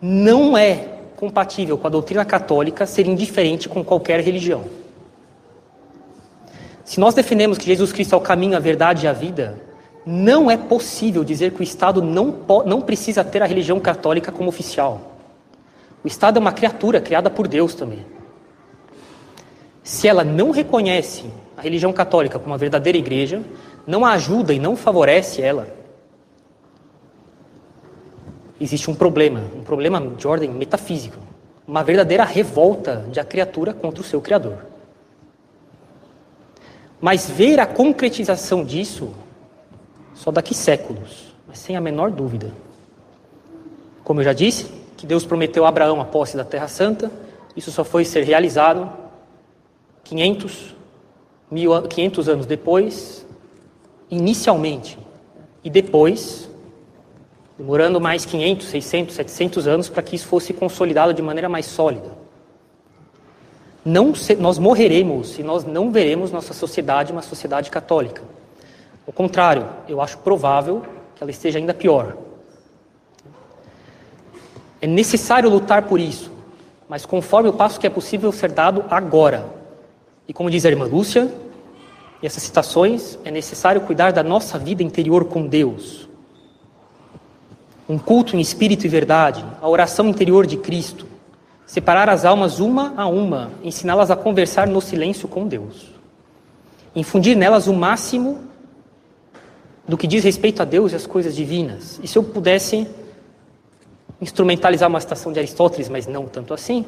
não 0.00 0.56
é 0.56 0.88
compatível 1.16 1.78
com 1.78 1.86
a 1.86 1.90
doutrina 1.90 2.24
católica 2.24 2.86
ser 2.86 3.06
indiferente 3.06 3.68
com 3.68 3.84
qualquer 3.84 4.20
religião. 4.20 4.64
Se 6.84 7.00
nós 7.00 7.14
defendemos 7.14 7.56
que 7.56 7.66
Jesus 7.66 7.92
Cristo 7.92 8.14
é 8.14 8.18
o 8.18 8.20
caminho, 8.20 8.56
a 8.56 8.60
verdade 8.60 9.06
e 9.06 9.08
a 9.08 9.12
vida, 9.12 9.58
não 10.06 10.50
é 10.50 10.56
possível 10.56 11.24
dizer 11.24 11.52
que 11.52 11.60
o 11.60 11.62
Estado 11.62 12.02
não, 12.02 12.36
não 12.66 12.80
precisa 12.80 13.24
ter 13.24 13.42
a 13.42 13.46
religião 13.46 13.80
católica 13.80 14.30
como 14.30 14.48
oficial. 14.48 15.18
O 16.02 16.06
Estado 16.06 16.36
é 16.36 16.40
uma 16.40 16.52
criatura 16.52 17.00
criada 17.00 17.30
por 17.30 17.48
Deus 17.48 17.74
também. 17.74 18.04
Se 19.82 20.06
ela 20.06 20.22
não 20.22 20.50
reconhece 20.50 21.24
a 21.56 21.62
religião 21.62 21.92
católica 21.92 22.38
como 22.38 22.52
uma 22.52 22.58
verdadeira 22.58 22.98
igreja, 22.98 23.42
não 23.86 24.04
a 24.04 24.12
ajuda 24.12 24.52
e 24.52 24.58
não 24.58 24.76
favorece 24.76 25.40
ela, 25.40 25.68
existe 28.60 28.90
um 28.90 28.94
problema, 28.94 29.42
um 29.56 29.62
problema 29.62 30.00
de 30.00 30.26
ordem 30.26 30.50
metafísica, 30.50 31.18
uma 31.66 31.82
verdadeira 31.82 32.24
revolta 32.24 33.06
de 33.10 33.18
a 33.18 33.24
criatura 33.24 33.72
contra 33.72 34.00
o 34.00 34.04
seu 34.04 34.20
Criador. 34.20 34.66
Mas 37.00 37.28
ver 37.28 37.60
a 37.60 37.66
concretização 37.66 38.64
disso 38.64 39.12
só 40.14 40.30
daqui 40.30 40.54
séculos, 40.54 41.34
mas 41.46 41.58
sem 41.58 41.76
a 41.76 41.80
menor 41.80 42.10
dúvida. 42.10 42.52
Como 44.02 44.20
eu 44.20 44.24
já 44.24 44.32
disse, 44.32 44.66
que 44.96 45.06
Deus 45.06 45.24
prometeu 45.24 45.64
a 45.64 45.68
Abraão 45.68 46.00
a 46.00 46.04
posse 46.04 46.36
da 46.36 46.44
Terra 46.44 46.68
Santa, 46.68 47.10
isso 47.56 47.70
só 47.70 47.84
foi 47.84 48.04
ser 48.04 48.22
realizado 48.22 48.90
500, 50.04 50.74
mil, 51.50 51.82
500 51.82 52.28
anos 52.28 52.46
depois, 52.46 53.26
inicialmente, 54.10 54.98
e 55.62 55.70
depois 55.70 56.48
demorando 57.58 58.00
mais 58.00 58.24
500, 58.24 58.66
600, 58.66 59.14
700 59.14 59.66
anos 59.68 59.88
para 59.88 60.02
que 60.02 60.16
isso 60.16 60.26
fosse 60.26 60.52
consolidado 60.52 61.14
de 61.14 61.22
maneira 61.22 61.48
mais 61.48 61.66
sólida. 61.66 62.10
Não, 63.84 64.12
nós 64.38 64.58
morreremos 64.58 65.38
e 65.38 65.42
nós 65.42 65.64
não 65.64 65.92
veremos 65.92 66.32
nossa 66.32 66.54
sociedade 66.54 67.12
uma 67.12 67.22
sociedade 67.22 67.70
católica. 67.70 68.22
Ao 69.06 69.12
contrário, 69.12 69.68
eu 69.88 70.00
acho 70.00 70.18
provável 70.18 70.82
que 71.14 71.22
ela 71.22 71.30
esteja 71.30 71.58
ainda 71.58 71.74
pior. 71.74 72.16
É 74.80 74.86
necessário 74.86 75.48
lutar 75.48 75.82
por 75.82 76.00
isso, 76.00 76.30
mas 76.88 77.06
conforme 77.06 77.48
o 77.48 77.52
passo 77.52 77.78
que 77.80 77.86
é 77.86 77.90
possível 77.90 78.30
ser 78.32 78.52
dado 78.52 78.84
agora. 78.90 79.46
E 80.26 80.32
como 80.32 80.50
diz 80.50 80.64
a 80.64 80.70
irmã 80.70 80.86
Lúcia, 80.86 81.32
e 82.22 82.26
essas 82.26 82.42
citações, 82.42 83.18
é 83.24 83.30
necessário 83.30 83.82
cuidar 83.82 84.12
da 84.12 84.22
nossa 84.22 84.58
vida 84.58 84.82
interior 84.82 85.26
com 85.26 85.46
Deus 85.46 86.08
um 87.88 87.98
culto 87.98 88.36
em 88.36 88.40
espírito 88.40 88.86
e 88.86 88.88
verdade, 88.88 89.44
a 89.60 89.68
oração 89.68 90.08
interior 90.08 90.46
de 90.46 90.56
Cristo, 90.56 91.06
separar 91.66 92.08
as 92.08 92.24
almas 92.24 92.58
uma 92.58 92.94
a 92.96 93.06
uma, 93.06 93.50
ensiná-las 93.62 94.10
a 94.10 94.16
conversar 94.16 94.66
no 94.66 94.80
silêncio 94.80 95.28
com 95.28 95.46
Deus, 95.46 95.90
infundir 96.94 97.36
nelas 97.36 97.66
o 97.66 97.74
máximo 97.74 98.40
do 99.86 99.96
que 99.96 100.06
diz 100.06 100.24
respeito 100.24 100.62
a 100.62 100.64
Deus 100.64 100.92
e 100.92 100.96
às 100.96 101.06
coisas 101.06 101.34
divinas. 101.34 102.00
E 102.02 102.08
se 102.08 102.16
eu 102.16 102.22
pudesse 102.22 102.86
instrumentalizar 104.20 104.88
uma 104.88 105.00
citação 105.00 105.32
de 105.32 105.38
Aristóteles, 105.38 105.88
mas 105.88 106.06
não 106.06 106.26
tanto 106.26 106.54
assim, 106.54 106.86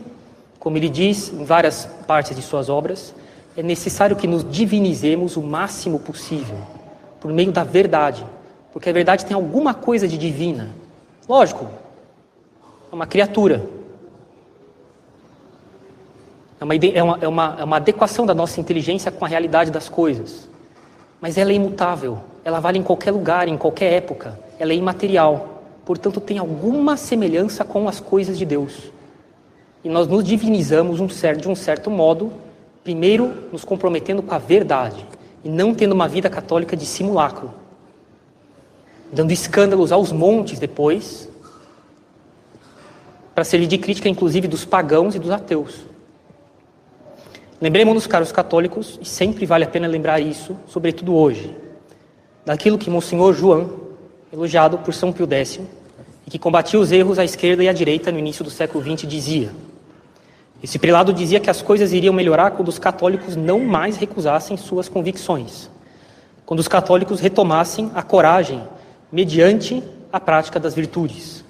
como 0.59 0.77
ele 0.77 0.89
diz 0.89 1.33
em 1.33 1.45
várias 1.45 1.87
partes 2.07 2.35
de 2.35 2.43
suas 2.43 2.69
obras, 2.69 3.15
é 3.57 3.63
necessário 3.63 4.17
que 4.17 4.27
nos 4.27 4.49
divinizemos 4.49 5.37
o 5.37 5.43
máximo 5.43 5.99
possível, 5.99 6.59
por 7.21 7.33
meio 7.33 7.53
da 7.53 7.65
verdade, 7.65 8.25
porque 8.73 8.89
a 8.89 8.93
verdade 8.93 9.25
tem 9.25 9.35
alguma 9.35 9.75
coisa 9.75 10.07
de 10.09 10.17
divina 10.17 10.75
Lógico, 11.29 11.69
é 12.91 12.95
uma 12.95 13.07
criatura. 13.07 13.69
É 16.61 16.65
uma, 16.65 16.75
é, 16.75 17.03
uma, 17.03 17.19
é, 17.21 17.29
uma, 17.29 17.57
é 17.59 17.65
uma 17.65 17.77
adequação 17.77 18.25
da 18.25 18.35
nossa 18.35 18.61
inteligência 18.61 19.11
com 19.11 19.25
a 19.25 19.29
realidade 19.29 19.71
das 19.71 19.89
coisas. 19.89 20.49
Mas 21.21 21.37
ela 21.37 21.51
é 21.51 21.55
imutável. 21.55 22.21
Ela 22.47 22.61
vale 22.61 22.79
em 22.79 22.83
qualquer 22.83 23.11
lugar, 23.11 23.49
em 23.49 23.59
qualquer 23.59 23.93
época. 23.93 24.39
Ela 24.57 24.73
é 24.73 24.77
imaterial. 24.77 25.63
Portanto, 25.85 26.21
tem 26.21 26.39
alguma 26.39 26.97
semelhança 26.97 27.65
com 27.65 27.89
as 27.89 27.99
coisas 27.99 28.39
de 28.39 28.45
Deus. 28.45 28.93
E 29.83 29.89
nós 29.89 30.07
nos 30.07 30.23
divinizamos 30.23 31.01
um 31.01 31.09
certo, 31.09 31.43
de 31.43 31.49
um 31.49 31.57
certo 31.57 31.91
modo, 31.91 32.33
primeiro 32.85 33.49
nos 33.51 33.65
comprometendo 33.65 34.23
com 34.23 34.35
a 34.35 34.39
verdade 34.39 35.05
e 35.43 35.49
não 35.49 35.75
tendo 35.75 35.93
uma 35.93 36.07
vida 36.07 36.31
católica 36.31 36.77
de 36.77 36.87
simulacro 36.87 37.67
dando 39.13 39.33
escândalos 39.33 39.93
aos 39.93 40.13
montes 40.13 40.59
depois, 40.59 41.29
para 43.35 43.45
servir 43.45 43.67
de 43.67 43.79
crítica, 43.79 44.09
inclusive, 44.09 44.49
dos 44.49 44.65
pagãos 44.65 45.15
e 45.15 45.19
dos 45.19 45.31
ateus. 45.31 45.85
Lembremos-nos, 47.61 48.07
caros 48.07 48.33
católicos, 48.33 48.99
e 49.01 49.05
sempre 49.05 49.47
vale 49.47 49.65
a 49.65 49.69
pena 49.69 49.87
lembrar 49.87 50.21
isso, 50.21 50.57
sobretudo 50.67 51.15
hoje, 51.15 51.55
daquilo 52.47 52.79
que 52.79 52.89
Monsenhor 52.89 53.35
João, 53.35 53.69
elogiado 54.33 54.79
por 54.79 54.95
São 54.95 55.13
Pio 55.13 55.29
X, 55.29 55.61
e 56.25 56.31
que 56.31 56.39
combatia 56.39 56.79
os 56.79 56.93
erros 56.93 57.19
à 57.19 57.25
esquerda 57.25 57.65
e 57.65 57.69
à 57.69 57.73
direita 57.73 58.13
no 58.13 58.21
início 58.21 58.45
do 58.45 58.51
século 58.51 58.83
XX, 58.83 59.07
dizia. 59.07 59.51
Esse 60.63 60.79
prelado 60.79 61.13
dizia 61.13 61.41
que 61.41 61.51
as 61.51 61.61
coisas 61.61 61.93
iriam 61.93 62.15
melhorar 62.15 62.53
quando 62.53 62.69
os 62.69 62.79
católicos 62.79 63.35
não 63.35 63.59
mais 63.61 63.97
recusassem 63.97 64.57
suas 64.57 64.89
convicções, 64.89 65.69
quando 66.47 66.61
os 66.61 66.69
católicos 66.69 67.19
retomassem 67.19 67.91
a 67.95 68.03
coragem 68.03 68.63
mediante 69.11 69.83
a 70.13 70.21
prática 70.21 70.61
das 70.61 70.73
virtudes. 70.73 71.45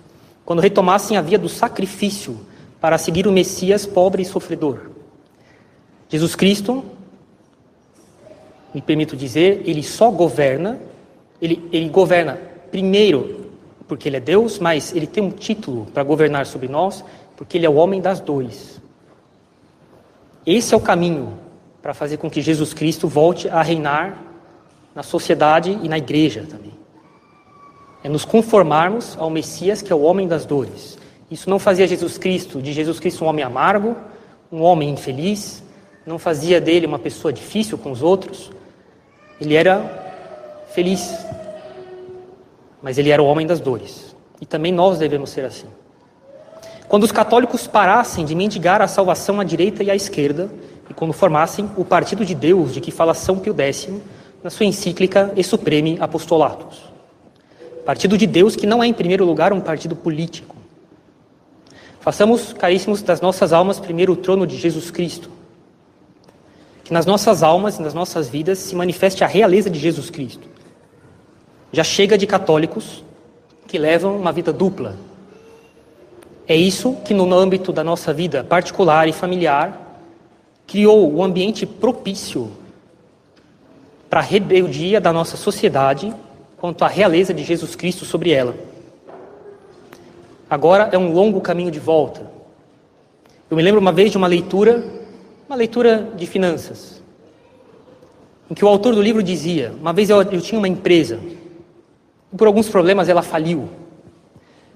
Quando 0.46 0.60
retomassem 0.60 1.16
a 1.16 1.20
via 1.20 1.38
do 1.38 1.48
sacrifício 1.48 2.40
para 2.80 2.96
seguir 2.96 3.26
o 3.26 3.32
Messias 3.32 3.84
pobre 3.84 4.22
e 4.22 4.24
sofredor. 4.24 4.90
Jesus 6.08 6.34
Cristo 6.34 6.84
me 8.76 8.82
permito 8.82 9.16
dizer, 9.16 9.62
ele 9.64 9.82
só 9.82 10.10
governa, 10.10 10.78
ele, 11.40 11.66
ele 11.72 11.88
governa 11.88 12.38
primeiro 12.70 13.46
porque 13.88 14.06
ele 14.06 14.18
é 14.18 14.20
Deus, 14.20 14.58
mas 14.58 14.94
ele 14.94 15.06
tem 15.06 15.24
um 15.24 15.30
título 15.30 15.86
para 15.94 16.02
governar 16.02 16.44
sobre 16.44 16.68
nós, 16.68 17.02
porque 17.34 17.56
ele 17.56 17.64
é 17.64 17.70
o 17.70 17.76
homem 17.76 18.02
das 18.02 18.20
dores. 18.20 18.78
Esse 20.44 20.74
é 20.74 20.76
o 20.76 20.80
caminho 20.80 21.38
para 21.80 21.94
fazer 21.94 22.18
com 22.18 22.28
que 22.28 22.42
Jesus 22.42 22.74
Cristo 22.74 23.08
volte 23.08 23.48
a 23.48 23.62
reinar 23.62 24.22
na 24.94 25.02
sociedade 25.02 25.78
e 25.82 25.88
na 25.88 25.96
igreja 25.96 26.44
também. 26.46 26.74
É 28.04 28.10
nos 28.10 28.26
conformarmos 28.26 29.16
ao 29.18 29.30
Messias, 29.30 29.80
que 29.80 29.90
é 29.90 29.96
o 29.96 30.02
homem 30.02 30.28
das 30.28 30.44
dores. 30.44 30.98
Isso 31.30 31.48
não 31.48 31.58
fazia 31.58 31.86
Jesus 31.86 32.18
Cristo, 32.18 32.60
de 32.60 32.74
Jesus 32.74 33.00
Cristo 33.00 33.24
um 33.24 33.28
homem 33.28 33.42
amargo, 33.42 33.96
um 34.52 34.60
homem 34.60 34.90
infeliz, 34.90 35.64
não 36.04 36.18
fazia 36.18 36.60
dele 36.60 36.84
uma 36.84 36.98
pessoa 36.98 37.32
difícil 37.32 37.78
com 37.78 37.90
os 37.90 38.02
outros. 38.02 38.50
Ele 39.40 39.54
era 39.54 40.64
feliz, 40.72 41.14
mas 42.82 42.98
ele 42.98 43.10
era 43.10 43.22
o 43.22 43.26
homem 43.26 43.46
das 43.46 43.60
dores. 43.60 44.14
E 44.40 44.46
também 44.46 44.72
nós 44.72 44.98
devemos 44.98 45.30
ser 45.30 45.44
assim. 45.44 45.66
Quando 46.88 47.04
os 47.04 47.12
católicos 47.12 47.66
parassem 47.66 48.24
de 48.24 48.34
mendigar 48.34 48.80
a 48.80 48.86
salvação 48.86 49.40
à 49.40 49.44
direita 49.44 49.82
e 49.82 49.90
à 49.90 49.94
esquerda, 49.94 50.50
e 50.88 50.94
quando 50.94 51.12
formassem 51.12 51.68
o 51.76 51.84
partido 51.84 52.24
de 52.24 52.34
Deus 52.34 52.72
de 52.72 52.80
que 52.80 52.90
fala 52.90 53.12
São 53.12 53.38
Pio 53.38 53.54
X 53.58 53.88
na 54.42 54.50
sua 54.50 54.66
encíclica 54.66 55.32
E 55.36 55.42
Supreme 55.42 55.96
Apostolatus. 56.00 56.84
Partido 57.84 58.16
de 58.16 58.26
Deus 58.26 58.54
que 58.54 58.66
não 58.66 58.82
é, 58.82 58.86
em 58.86 58.92
primeiro 58.92 59.24
lugar, 59.24 59.52
um 59.52 59.60
partido 59.60 59.96
político. 59.96 60.56
Façamos, 62.00 62.52
caríssimos, 62.52 63.02
das 63.02 63.20
nossas 63.20 63.52
almas 63.52 63.80
primeiro 63.80 64.12
o 64.12 64.16
trono 64.16 64.46
de 64.46 64.56
Jesus 64.56 64.90
Cristo. 64.90 65.28
Que 66.86 66.92
nas 66.92 67.04
nossas 67.04 67.42
almas 67.42 67.80
e 67.80 67.82
nas 67.82 67.92
nossas 67.92 68.28
vidas 68.28 68.60
se 68.60 68.76
manifeste 68.76 69.24
a 69.24 69.26
realeza 69.26 69.68
de 69.68 69.76
Jesus 69.76 70.08
Cristo. 70.08 70.46
Já 71.72 71.82
chega 71.82 72.16
de 72.16 72.28
católicos 72.28 73.04
que 73.66 73.76
levam 73.76 74.16
uma 74.16 74.30
vida 74.30 74.52
dupla. 74.52 74.94
É 76.46 76.54
isso 76.54 76.96
que, 77.04 77.12
no 77.12 77.34
âmbito 77.34 77.72
da 77.72 77.82
nossa 77.82 78.12
vida 78.12 78.44
particular 78.44 79.08
e 79.08 79.12
familiar, 79.12 80.00
criou 80.64 81.10
o 81.10 81.16
um 81.16 81.24
ambiente 81.24 81.66
propício 81.66 82.52
para 84.08 84.20
a 84.20 84.22
rebeldia 84.22 85.00
da 85.00 85.12
nossa 85.12 85.36
sociedade 85.36 86.14
quanto 86.56 86.84
à 86.84 86.88
realeza 86.88 87.34
de 87.34 87.42
Jesus 87.42 87.74
Cristo 87.74 88.04
sobre 88.04 88.30
ela. 88.30 88.54
Agora 90.48 90.88
é 90.92 90.96
um 90.96 91.12
longo 91.12 91.40
caminho 91.40 91.72
de 91.72 91.80
volta. 91.80 92.30
Eu 93.50 93.56
me 93.56 93.62
lembro 93.64 93.80
uma 93.80 93.90
vez 93.90 94.12
de 94.12 94.16
uma 94.16 94.28
leitura, 94.28 94.84
uma 95.48 95.56
leitura 95.56 96.12
de 96.16 96.26
finanças, 96.26 97.02
em 98.50 98.54
que 98.54 98.64
o 98.64 98.68
autor 98.68 98.94
do 98.94 99.02
livro 99.02 99.22
dizia: 99.22 99.72
uma 99.80 99.92
vez 99.92 100.10
eu, 100.10 100.22
eu 100.22 100.40
tinha 100.40 100.58
uma 100.58 100.68
empresa, 100.68 101.20
e 102.32 102.36
por 102.36 102.46
alguns 102.46 102.68
problemas 102.68 103.08
ela 103.08 103.22
faliu, 103.22 103.68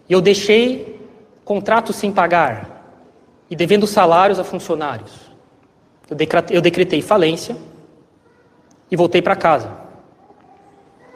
e 0.09 0.13
eu 0.13 0.21
deixei 0.21 1.01
contratos 1.45 1.97
sem 1.97 2.13
pagar 2.13 2.81
e 3.51 3.57
devendo 3.57 3.87
salários 3.87 4.39
a 4.39 4.45
funcionários. 4.45 5.13
Eu 6.09 6.17
decretei, 6.17 6.57
eu 6.57 6.61
decretei 6.61 7.03
falência 7.03 7.57
e 8.91 8.97
voltei 8.97 9.21
para 9.21 9.35
casa. 9.35 9.71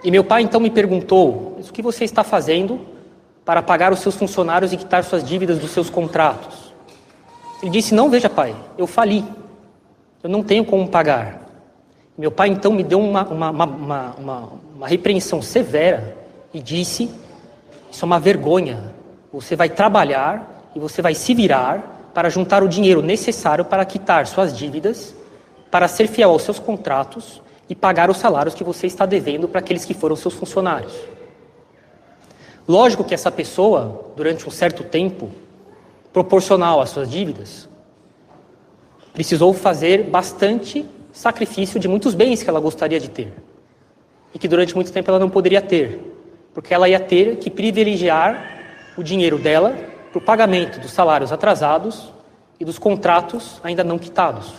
E 0.02 0.10
meu 0.10 0.24
pai 0.24 0.42
então 0.42 0.60
me 0.60 0.70
perguntou: 0.70 1.58
o 1.58 1.72
que 1.72 1.80
você 1.80 2.04
está 2.04 2.24
fazendo 2.24 2.80
para 3.44 3.62
pagar 3.62 3.92
os 3.92 4.00
seus 4.00 4.16
funcionários 4.16 4.72
e 4.72 4.76
quitar 4.76 5.04
suas 5.04 5.24
dívidas 5.24 5.58
dos 5.58 5.70
seus 5.70 5.88
contratos? 5.88 6.74
Ele 7.62 7.70
disse: 7.70 7.94
Não, 7.94 8.10
veja, 8.10 8.28
pai, 8.28 8.54
eu 8.76 8.86
fali. 8.86 9.24
Eu 10.24 10.30
não 10.30 10.42
tenho 10.42 10.64
como 10.64 10.88
pagar. 10.88 11.42
Meu 12.16 12.30
pai 12.30 12.48
então 12.48 12.72
me 12.72 12.82
deu 12.82 12.98
uma, 12.98 13.24
uma, 13.24 13.50
uma, 13.50 14.14
uma, 14.16 14.52
uma 14.74 14.88
repreensão 14.88 15.42
severa 15.42 16.16
e 16.54 16.60
disse: 16.60 17.10
Isso 17.92 18.02
é 18.02 18.06
uma 18.06 18.18
vergonha. 18.18 18.94
Você 19.30 19.54
vai 19.54 19.68
trabalhar 19.68 20.70
e 20.74 20.80
você 20.80 21.02
vai 21.02 21.14
se 21.14 21.34
virar 21.34 22.10
para 22.14 22.30
juntar 22.30 22.62
o 22.62 22.68
dinheiro 22.68 23.02
necessário 23.02 23.66
para 23.66 23.84
quitar 23.84 24.26
suas 24.26 24.56
dívidas, 24.56 25.14
para 25.70 25.86
ser 25.88 26.06
fiel 26.06 26.30
aos 26.30 26.40
seus 26.40 26.58
contratos 26.58 27.42
e 27.68 27.74
pagar 27.74 28.08
os 28.08 28.16
salários 28.16 28.54
que 28.54 28.64
você 28.64 28.86
está 28.86 29.04
devendo 29.04 29.46
para 29.46 29.58
aqueles 29.58 29.84
que 29.84 29.92
foram 29.92 30.16
seus 30.16 30.32
funcionários. 30.32 30.94
Lógico 32.66 33.04
que 33.04 33.12
essa 33.12 33.30
pessoa, 33.30 34.12
durante 34.16 34.48
um 34.48 34.50
certo 34.50 34.84
tempo, 34.84 35.30
proporcional 36.14 36.80
às 36.80 36.88
suas 36.88 37.10
dívidas, 37.10 37.68
precisou 39.14 39.54
fazer 39.54 40.10
bastante 40.10 40.84
sacrifício 41.12 41.78
de 41.78 41.86
muitos 41.86 42.14
bens 42.14 42.42
que 42.42 42.50
ela 42.50 42.60
gostaria 42.60 42.98
de 42.98 43.08
ter. 43.08 43.32
E 44.34 44.38
que 44.38 44.48
durante 44.48 44.74
muito 44.74 44.92
tempo 44.92 45.08
ela 45.08 45.20
não 45.20 45.30
poderia 45.30 45.62
ter, 45.62 46.00
porque 46.52 46.74
ela 46.74 46.88
ia 46.88 46.98
ter 46.98 47.36
que 47.36 47.48
privilegiar 47.48 48.92
o 48.98 49.02
dinheiro 49.02 49.38
dela 49.38 49.78
para 50.10 50.18
o 50.18 50.20
pagamento 50.20 50.80
dos 50.80 50.90
salários 50.90 51.32
atrasados 51.32 52.12
e 52.58 52.64
dos 52.64 52.78
contratos 52.78 53.60
ainda 53.62 53.84
não 53.84 53.98
quitados. 53.98 54.52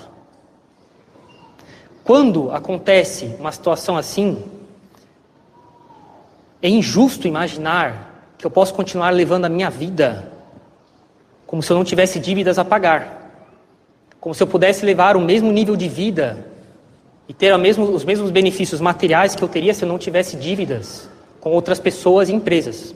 Quando 2.03 2.49
acontece 2.51 3.35
uma 3.37 3.51
situação 3.51 3.97
assim, 3.97 4.41
é 6.61 6.69
injusto 6.69 7.27
imaginar 7.27 8.33
que 8.37 8.45
eu 8.45 8.51
posso 8.51 8.73
continuar 8.73 9.09
levando 9.09 9.45
a 9.45 9.49
minha 9.49 9.69
vida 9.69 10.31
como 11.45 11.61
se 11.61 11.71
eu 11.71 11.77
não 11.77 11.83
tivesse 11.83 12.19
dívidas 12.19 12.57
a 12.57 12.65
pagar, 12.65 13.24
como 14.25 14.33
se 14.33 14.41
eu 14.41 14.47
pudesse 14.47 14.83
levar 14.83 15.15
o 15.15 15.21
mesmo 15.21 15.51
nível 15.51 15.75
de 15.75 15.87
vida 15.87 16.47
e 17.29 17.33
ter 17.33 17.55
mesmo, 17.59 17.85
os 17.91 18.03
mesmos 18.03 18.31
benefícios 18.31 18.81
materiais 18.81 19.35
que 19.35 19.43
eu 19.43 19.47
teria 19.47 19.71
se 19.71 19.83
eu 19.83 19.87
não 19.87 19.99
tivesse 19.99 20.35
dívidas 20.35 21.07
com 21.39 21.51
outras 21.51 21.79
pessoas 21.79 22.27
e 22.27 22.33
empresas. 22.33 22.95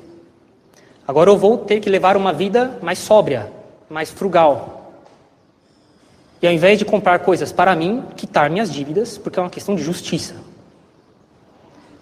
Agora 1.07 1.29
eu 1.29 1.37
vou 1.37 1.59
ter 1.59 1.81
que 1.81 1.87
levar 1.87 2.17
uma 2.17 2.33
vida 2.33 2.79
mais 2.81 2.97
sóbria, 2.97 3.51
mais 3.87 4.09
frugal. 4.09 4.91
E 6.41 6.47
ao 6.47 6.51
invés 6.51 6.79
de 6.79 6.83
comprar 6.83 7.19
coisas 7.19 7.51
para 7.51 7.75
mim, 7.75 8.03
quitar 8.15 8.49
minhas 8.49 8.73
dívidas, 8.73 9.19
porque 9.19 9.37
é 9.37 9.43
uma 9.43 9.51
questão 9.51 9.75
de 9.75 9.83
justiça. 9.83 10.33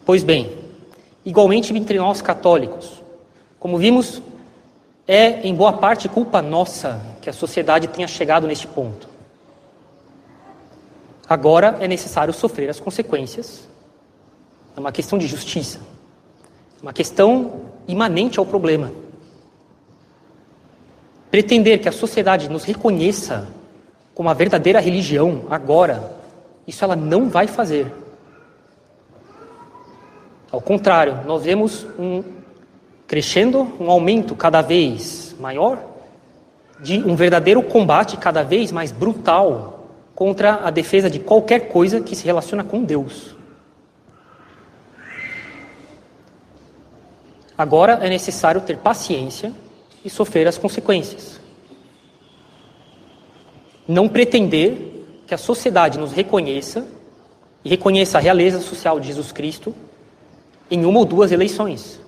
Pois 0.06 0.24
bem, 0.24 0.58
igualmente 1.26 1.76
entre 1.76 1.98
nós 1.98 2.22
católicos, 2.22 3.04
como 3.60 3.78
vimos, 3.78 4.22
é 5.06 5.46
em 5.46 5.54
boa 5.54 5.74
parte 5.74 6.08
culpa 6.08 6.42
nossa 6.42 7.02
que 7.22 7.30
a 7.30 7.34
sociedade 7.34 7.90
tenha 7.90 8.08
chegado 8.08 8.48
neste 8.48 8.66
ponto. 8.66 9.17
Agora 11.30 11.78
é 11.80 11.88
necessário 11.88 12.34
sofrer 12.34 12.70
as 12.70 12.80
consequências. 12.80 13.68
É 14.76 14.80
uma 14.80 14.92
questão 14.92 15.18
de 15.18 15.28
justiça. 15.28 15.80
É 16.80 16.82
uma 16.82 16.94
questão 16.94 17.62
imanente 17.88 18.40
ao 18.40 18.46
problema. 18.46 18.92
Pretender 21.30 21.82
que 21.82 21.90
a 21.90 21.92
sociedade 21.92 22.50
nos 22.50 22.64
reconheça 22.64 23.48
como 24.16 24.30
a 24.30 24.34
verdadeira 24.34 24.80
religião 24.80 25.44
agora, 25.50 26.12
isso 26.66 26.84
ela 26.84 26.96
não 26.96 27.30
vai 27.30 27.46
fazer. 27.46 27.94
Ao 30.50 30.62
contrário, 30.62 31.20
nós 31.26 31.44
vemos 31.44 31.86
um 32.00 32.24
crescendo, 33.06 33.74
um 33.80 33.92
aumento 33.92 34.36
cada 34.36 34.62
vez 34.62 35.36
maior 35.40 35.80
de 36.80 37.00
um 37.00 37.16
verdadeiro 37.16 37.62
combate 37.64 38.18
cada 38.18 38.44
vez 38.44 38.72
mais 38.72 38.92
brutal 38.92 39.77
contra 40.18 40.66
a 40.66 40.70
defesa 40.70 41.10
de 41.10 41.20
qualquer 41.20 41.70
coisa 41.70 42.02
que 42.02 42.14
se 42.14 42.26
relaciona 42.26 42.66
com 42.66 42.84
Deus. 42.84 43.38
Agora 47.58 47.94
é 48.02 48.10
necessário 48.10 48.60
ter 48.62 48.78
paciência 48.78 49.54
e 50.04 50.10
sofrer 50.10 50.46
as 50.48 50.58
consequências 50.58 51.38
não 53.88 54.10
pretender 54.10 55.06
que 55.26 55.34
a 55.34 55.38
sociedade 55.38 55.98
nos 55.98 56.12
reconheça 56.12 56.86
e 57.64 57.70
reconheça 57.70 58.18
a 58.18 58.22
realeza 58.22 58.60
social 58.60 59.00
de 59.00 59.08
Jesus 59.08 59.32
Cristo 59.32 59.74
em 60.70 60.86
uma 60.86 61.00
ou 61.00 61.06
duas 61.06 61.32
eleições, 61.32 62.00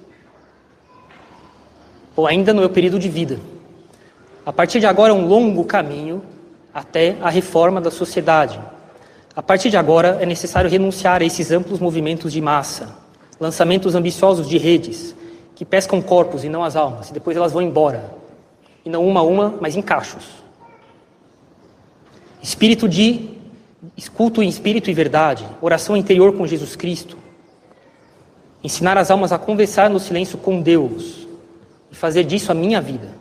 ou 2.16 2.28
ainda 2.28 2.54
no 2.54 2.60
meu 2.60 2.70
período 2.70 3.00
de 3.00 3.08
vida. 3.08 3.40
A 4.46 4.52
partir 4.52 4.82
de 4.82 4.86
agora 4.86 5.14
é 5.14 5.16
um 5.16 5.26
longo 5.26 5.64
caminho 5.64 6.22
até 6.80 7.18
a 7.22 7.30
reforma 7.30 7.82
da 7.82 7.92
sociedade. 7.92 8.58
A 9.36 9.44
partir 9.44 9.70
de 9.70 9.76
agora 9.76 10.18
é 10.22 10.26
necessário 10.26 10.70
renunciar 10.70 11.22
a 11.22 11.26
esses 11.26 11.52
amplos 11.52 11.78
movimentos 11.78 12.32
de 12.32 12.40
massa, 12.40 12.96
lançamentos 13.38 13.96
ambiciosos 13.96 14.48
de 14.48 14.58
redes 14.58 15.14
que 15.56 15.66
pescam 15.66 16.02
corpos 16.02 16.46
e 16.46 16.50
não 16.50 16.64
as 16.64 16.78
almas, 16.78 17.10
e 17.10 17.14
depois 17.14 17.36
elas 17.36 17.52
vão 17.52 17.62
embora, 17.62 18.14
e 18.86 18.90
não 18.90 19.06
uma 19.06 19.20
a 19.20 19.24
uma, 19.24 19.58
mas 19.60 19.76
em 19.76 19.82
cachos. 19.82 20.24
Espírito 22.42 22.88
de 22.88 23.32
escuto 23.98 24.42
em 24.42 24.48
espírito 24.48 24.90
e 24.90 24.94
verdade, 24.94 25.46
oração 25.62 25.98
interior 25.98 26.32
com 26.32 26.48
Jesus 26.48 26.78
Cristo. 26.78 27.18
Ensinar 28.64 28.98
as 28.98 29.12
almas 29.12 29.34
a 29.34 29.38
conversar 29.38 29.90
no 29.90 30.00
silêncio 30.00 30.38
com 30.38 30.62
Deus 30.62 31.28
e 31.92 31.96
fazer 31.96 32.24
disso 32.24 32.54
a 32.54 32.56
minha 32.56 32.80
vida. 32.80 33.19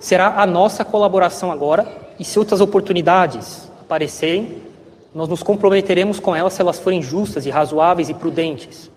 Será 0.00 0.40
a 0.40 0.46
nossa 0.46 0.82
colaboração 0.82 1.52
agora 1.52 1.86
e 2.18 2.24
se 2.24 2.38
outras 2.38 2.62
oportunidades 2.62 3.70
aparecerem, 3.82 4.62
nós 5.14 5.28
nos 5.28 5.42
comprometeremos 5.42 6.18
com 6.18 6.34
elas 6.34 6.54
se 6.54 6.62
elas 6.62 6.78
forem 6.78 7.02
justas 7.02 7.44
e 7.44 7.50
razoáveis 7.50 8.08
e 8.08 8.14
prudentes. 8.14 8.90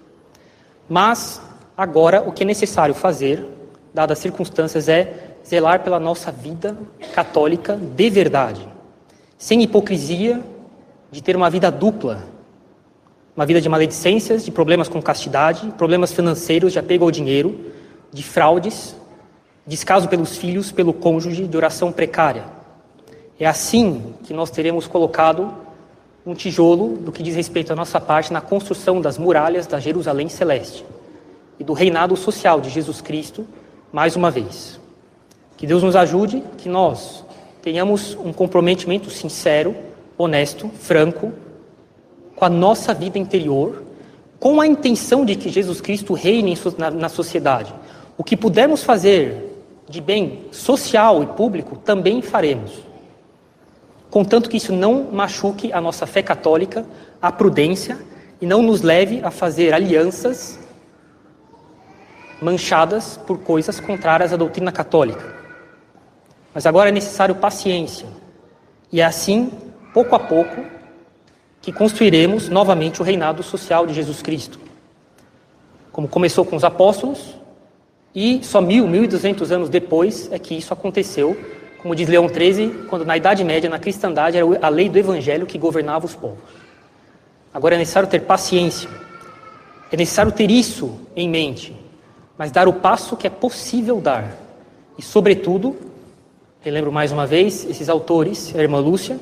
Mas, 0.87 1.41
agora, 1.75 2.21
o 2.21 2.31
que 2.31 2.43
é 2.43 2.45
necessário 2.45 2.95
fazer, 2.95 3.45
dadas 3.93 4.17
as 4.17 4.21
circunstâncias, 4.21 4.87
é 4.87 5.35
zelar 5.45 5.83
pela 5.83 5.99
nossa 5.99 6.31
vida 6.31 6.77
católica 7.13 7.75
de 7.75 8.09
verdade, 8.09 8.65
sem 9.37 9.61
hipocrisia 9.61 10.41
de 11.11 11.21
ter 11.21 11.35
uma 11.35 11.49
vida 11.49 11.69
dupla, 11.69 12.23
uma 13.35 13.45
vida 13.45 13.59
de 13.59 13.67
maledicências, 13.67 14.45
de 14.45 14.51
problemas 14.51 14.87
com 14.87 15.01
castidade, 15.01 15.69
problemas 15.77 16.13
financeiros, 16.13 16.71
de 16.71 16.79
apego 16.79 17.03
ao 17.03 17.11
dinheiro, 17.11 17.73
de 18.11 18.23
fraudes, 18.23 18.95
descaso 19.65 20.07
pelos 20.07 20.37
filhos, 20.37 20.71
pelo 20.71 20.93
cônjuge, 20.93 21.47
de 21.47 21.57
oração 21.57 21.91
precária. 21.91 22.45
É 23.39 23.45
assim 23.45 24.13
que 24.23 24.33
nós 24.33 24.51
teremos 24.51 24.87
colocado 24.87 25.53
um 26.25 26.33
tijolo 26.33 26.97
do 26.97 27.11
que 27.11 27.21
diz 27.21 27.35
respeito 27.35 27.73
à 27.73 27.75
nossa 27.75 27.99
parte 27.99 28.31
na 28.31 28.39
construção 28.39 29.01
das 29.01 29.17
muralhas 29.17 29.67
da 29.67 29.79
Jerusalém 29.79 30.29
celeste 30.29 30.85
e 31.59 31.63
do 31.63 31.73
reinado 31.73 32.15
social 32.15 32.61
de 32.61 32.69
Jesus 32.69 33.01
Cristo, 33.01 33.45
mais 33.91 34.15
uma 34.15 34.31
vez. 34.31 34.79
Que 35.57 35.67
Deus 35.67 35.83
nos 35.83 35.95
ajude, 35.95 36.43
que 36.57 36.69
nós 36.69 37.23
tenhamos 37.61 38.15
um 38.15 38.33
comprometimento 38.33 39.09
sincero, 39.09 39.75
honesto, 40.17 40.69
franco, 40.69 41.33
com 42.35 42.45
a 42.45 42.49
nossa 42.49 42.93
vida 42.93 43.17
interior, 43.17 43.83
com 44.39 44.59
a 44.59 44.67
intenção 44.67 45.23
de 45.23 45.35
que 45.35 45.49
Jesus 45.49 45.79
Cristo 45.79 46.13
reine 46.13 46.57
na, 46.77 47.07
sociedade. 47.07 47.73
O 48.17 48.23
que 48.23 48.35
pudermos 48.35 48.83
fazer 48.83 49.52
de 49.87 50.01
bem 50.01 50.45
social 50.51 51.23
e 51.23 51.27
público, 51.27 51.77
também 51.77 52.21
faremos. 52.21 52.71
Contanto 54.09 54.49
que 54.49 54.57
isso 54.57 54.71
não 54.71 55.11
machuque 55.11 55.73
a 55.73 55.81
nossa 55.81 56.05
fé 56.05 56.21
católica, 56.21 56.85
a 57.21 57.31
prudência, 57.31 57.97
e 58.39 58.45
não 58.45 58.61
nos 58.61 58.81
leve 58.81 59.21
a 59.23 59.31
fazer 59.31 59.73
alianças 59.73 60.59
manchadas 62.41 63.17
por 63.25 63.39
coisas 63.39 63.79
contrárias 63.79 64.33
à 64.33 64.35
doutrina 64.35 64.71
católica. 64.71 65.33
Mas 66.53 66.65
agora 66.65 66.89
é 66.89 66.91
necessário 66.91 67.35
paciência. 67.35 68.05
E 68.91 69.01
é 69.01 69.05
assim, 69.05 69.51
pouco 69.93 70.13
a 70.15 70.19
pouco, 70.19 70.63
que 71.61 71.71
construiremos 71.71 72.49
novamente 72.49 73.01
o 73.01 73.03
reinado 73.03 73.41
social 73.41 73.87
de 73.87 73.93
Jesus 73.93 74.21
Cristo. 74.21 74.59
Como 75.91 76.07
começou 76.07 76.45
com 76.45 76.55
os 76.55 76.63
apóstolos, 76.63 77.35
e 78.15 78.43
só 78.43 78.61
mil, 78.61 78.87
mil 78.87 79.03
e 79.03 79.07
duzentos 79.07 79.51
anos 79.51 79.69
depois 79.69 80.31
é 80.31 80.37
que 80.37 80.55
isso 80.55 80.71
aconteceu, 80.71 81.35
como 81.81 81.95
diz 81.95 82.07
Leão 82.07 82.29
XIII, 82.29 82.85
quando 82.87 83.03
na 83.03 83.17
Idade 83.17 83.43
Média, 83.43 83.69
na 83.69 83.79
cristandade, 83.79 84.37
era 84.37 84.45
a 84.61 84.69
lei 84.69 84.87
do 84.87 84.97
Evangelho 84.97 85.45
que 85.45 85.57
governava 85.57 86.05
os 86.05 86.15
povos. 86.15 86.37
Agora 87.53 87.75
é 87.75 87.77
necessário 87.77 88.07
ter 88.07 88.21
paciência, 88.21 88.89
é 89.91 89.97
necessário 89.97 90.31
ter 90.31 90.49
isso 90.49 90.99
em 91.15 91.27
mente, 91.27 91.75
mas 92.37 92.51
dar 92.51 92.67
o 92.67 92.73
passo 92.73 93.17
que 93.17 93.27
é 93.27 93.29
possível 93.29 93.99
dar. 93.99 94.37
E, 94.97 95.01
sobretudo, 95.01 95.75
relembro 96.61 96.91
mais 96.91 97.11
uma 97.11 97.25
vez 97.25 97.65
esses 97.65 97.89
autores, 97.89 98.55
a 98.55 98.61
irmã 98.61 98.79
Lúcia, 98.79 99.19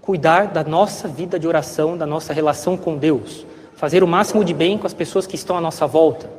cuidar 0.00 0.48
da 0.48 0.62
nossa 0.62 1.08
vida 1.08 1.38
de 1.38 1.48
oração, 1.48 1.96
da 1.96 2.06
nossa 2.06 2.32
relação 2.32 2.76
com 2.76 2.96
Deus, 2.96 3.44
fazer 3.74 4.04
o 4.04 4.06
máximo 4.06 4.44
de 4.44 4.54
bem 4.54 4.78
com 4.78 4.86
as 4.86 4.94
pessoas 4.94 5.26
que 5.26 5.34
estão 5.34 5.56
à 5.56 5.60
nossa 5.60 5.86
volta, 5.86 6.30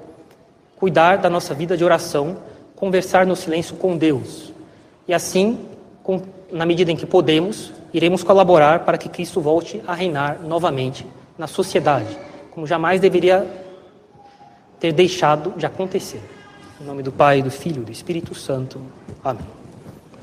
cuidar 0.77 1.17
da 1.17 1.29
nossa 1.29 1.53
vida 1.53 1.75
de 1.75 1.83
oração, 1.83 2.37
conversar 2.75 3.25
no 3.25 3.35
silêncio 3.35 3.75
com 3.75 3.97
Deus. 3.97 4.53
E 5.07 5.13
assim, 5.13 5.59
com, 6.03 6.21
na 6.51 6.65
medida 6.65 6.91
em 6.91 6.95
que 6.95 7.05
podemos, 7.05 7.73
iremos 7.93 8.23
colaborar 8.23 8.81
para 8.81 8.97
que 8.97 9.09
Cristo 9.09 9.41
volte 9.41 9.81
a 9.87 9.93
reinar 9.93 10.39
novamente 10.41 11.05
na 11.37 11.47
sociedade, 11.47 12.17
como 12.51 12.67
jamais 12.67 13.01
deveria 13.01 13.45
ter 14.79 14.93
deixado 14.93 15.53
de 15.57 15.65
acontecer. 15.65 16.21
Em 16.79 16.85
nome 16.85 17.01
do 17.01 17.11
Pai, 17.11 17.41
do 17.41 17.49
Filho 17.49 17.81
e 17.81 17.85
do 17.85 17.91
Espírito 17.91 18.35
Santo. 18.35 18.79
Amém. 19.23 19.56